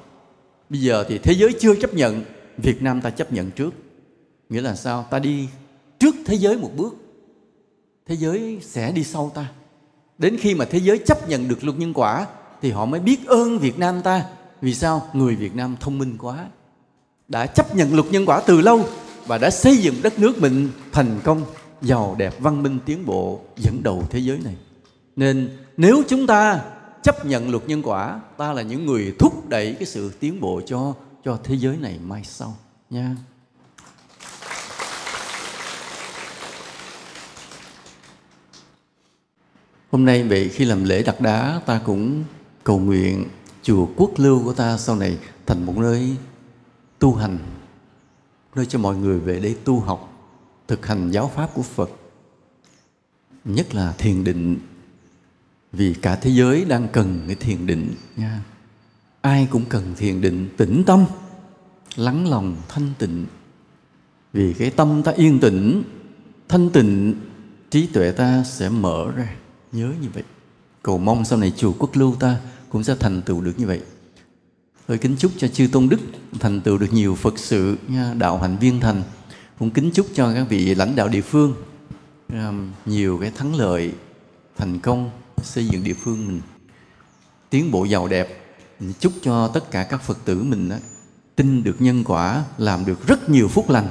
[0.68, 2.24] Bây giờ thì thế giới chưa chấp nhận,
[2.56, 3.74] việt nam ta chấp nhận trước.
[4.48, 5.06] Nghĩa là sao?
[5.10, 5.48] Ta đi
[6.00, 6.96] trước thế giới một bước,
[8.06, 9.50] thế giới sẽ đi sau ta.
[10.18, 12.26] Đến khi mà thế giới chấp nhận được luật nhân quả,
[12.62, 14.24] thì họ mới biết ơn việt nam ta.
[14.60, 15.08] Vì sao?
[15.12, 16.46] Người việt nam thông minh quá,
[17.28, 18.84] đã chấp nhận luật nhân quả từ lâu
[19.26, 21.44] và đã xây dựng đất nước mình thành công,
[21.82, 24.56] giàu đẹp, văn minh, tiến bộ, dẫn đầu thế giới này.
[25.16, 26.60] Nên nếu chúng ta
[27.02, 30.60] chấp nhận luật nhân quả, ta là những người thúc đẩy cái sự tiến bộ
[30.66, 30.94] cho
[31.24, 32.56] cho thế giới này mai sau
[32.90, 33.16] nha.
[39.90, 42.24] Hôm nay vậy khi làm lễ đặt đá ta cũng
[42.64, 43.24] cầu nguyện
[43.62, 46.16] chùa quốc lưu của ta sau này thành một nơi
[46.98, 47.38] tu hành,
[48.54, 50.28] nơi cho mọi người về đây tu học,
[50.68, 51.90] thực hành giáo pháp của Phật.
[53.44, 54.58] Nhất là thiền định,
[55.72, 58.40] vì cả thế giới đang cần cái thiền định nha.
[59.20, 61.04] Ai cũng cần thiền định, tĩnh tâm,
[61.96, 63.26] lắng lòng, thanh tịnh.
[64.32, 65.82] Vì cái tâm ta yên tĩnh,
[66.48, 67.14] thanh tịnh,
[67.70, 69.36] trí tuệ ta sẽ mở ra
[69.72, 70.22] nhớ như vậy.
[70.82, 72.36] Cầu mong sau này chùa quốc lưu ta
[72.68, 73.80] cũng sẽ thành tựu được như vậy.
[74.86, 76.00] Tôi kính chúc cho chư tôn đức
[76.40, 79.02] thành tựu được nhiều phật sự nha, đạo hạnh viên thành.
[79.58, 81.54] Cũng kính chúc cho các vị lãnh đạo địa phương
[82.28, 82.52] à,
[82.86, 83.92] nhiều cái thắng lợi
[84.56, 85.10] thành công
[85.42, 86.40] xây dựng địa phương mình.
[87.50, 88.36] Tiến bộ giàu đẹp.
[88.98, 90.76] Chúc cho tất cả các phật tử mình đó,
[91.36, 93.88] tin được nhân quả làm được rất nhiều phúc lành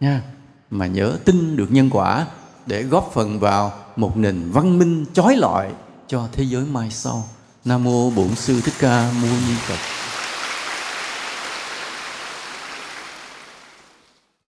[0.00, 0.22] nha.
[0.70, 2.26] Mà nhớ tin được nhân quả
[2.66, 5.68] để góp phần vào một nền văn minh chói lọi
[6.08, 7.24] cho thế giới mai sau.
[7.64, 10.03] Nam mô Bổn sư Thích Ca Mâu Ni Phật.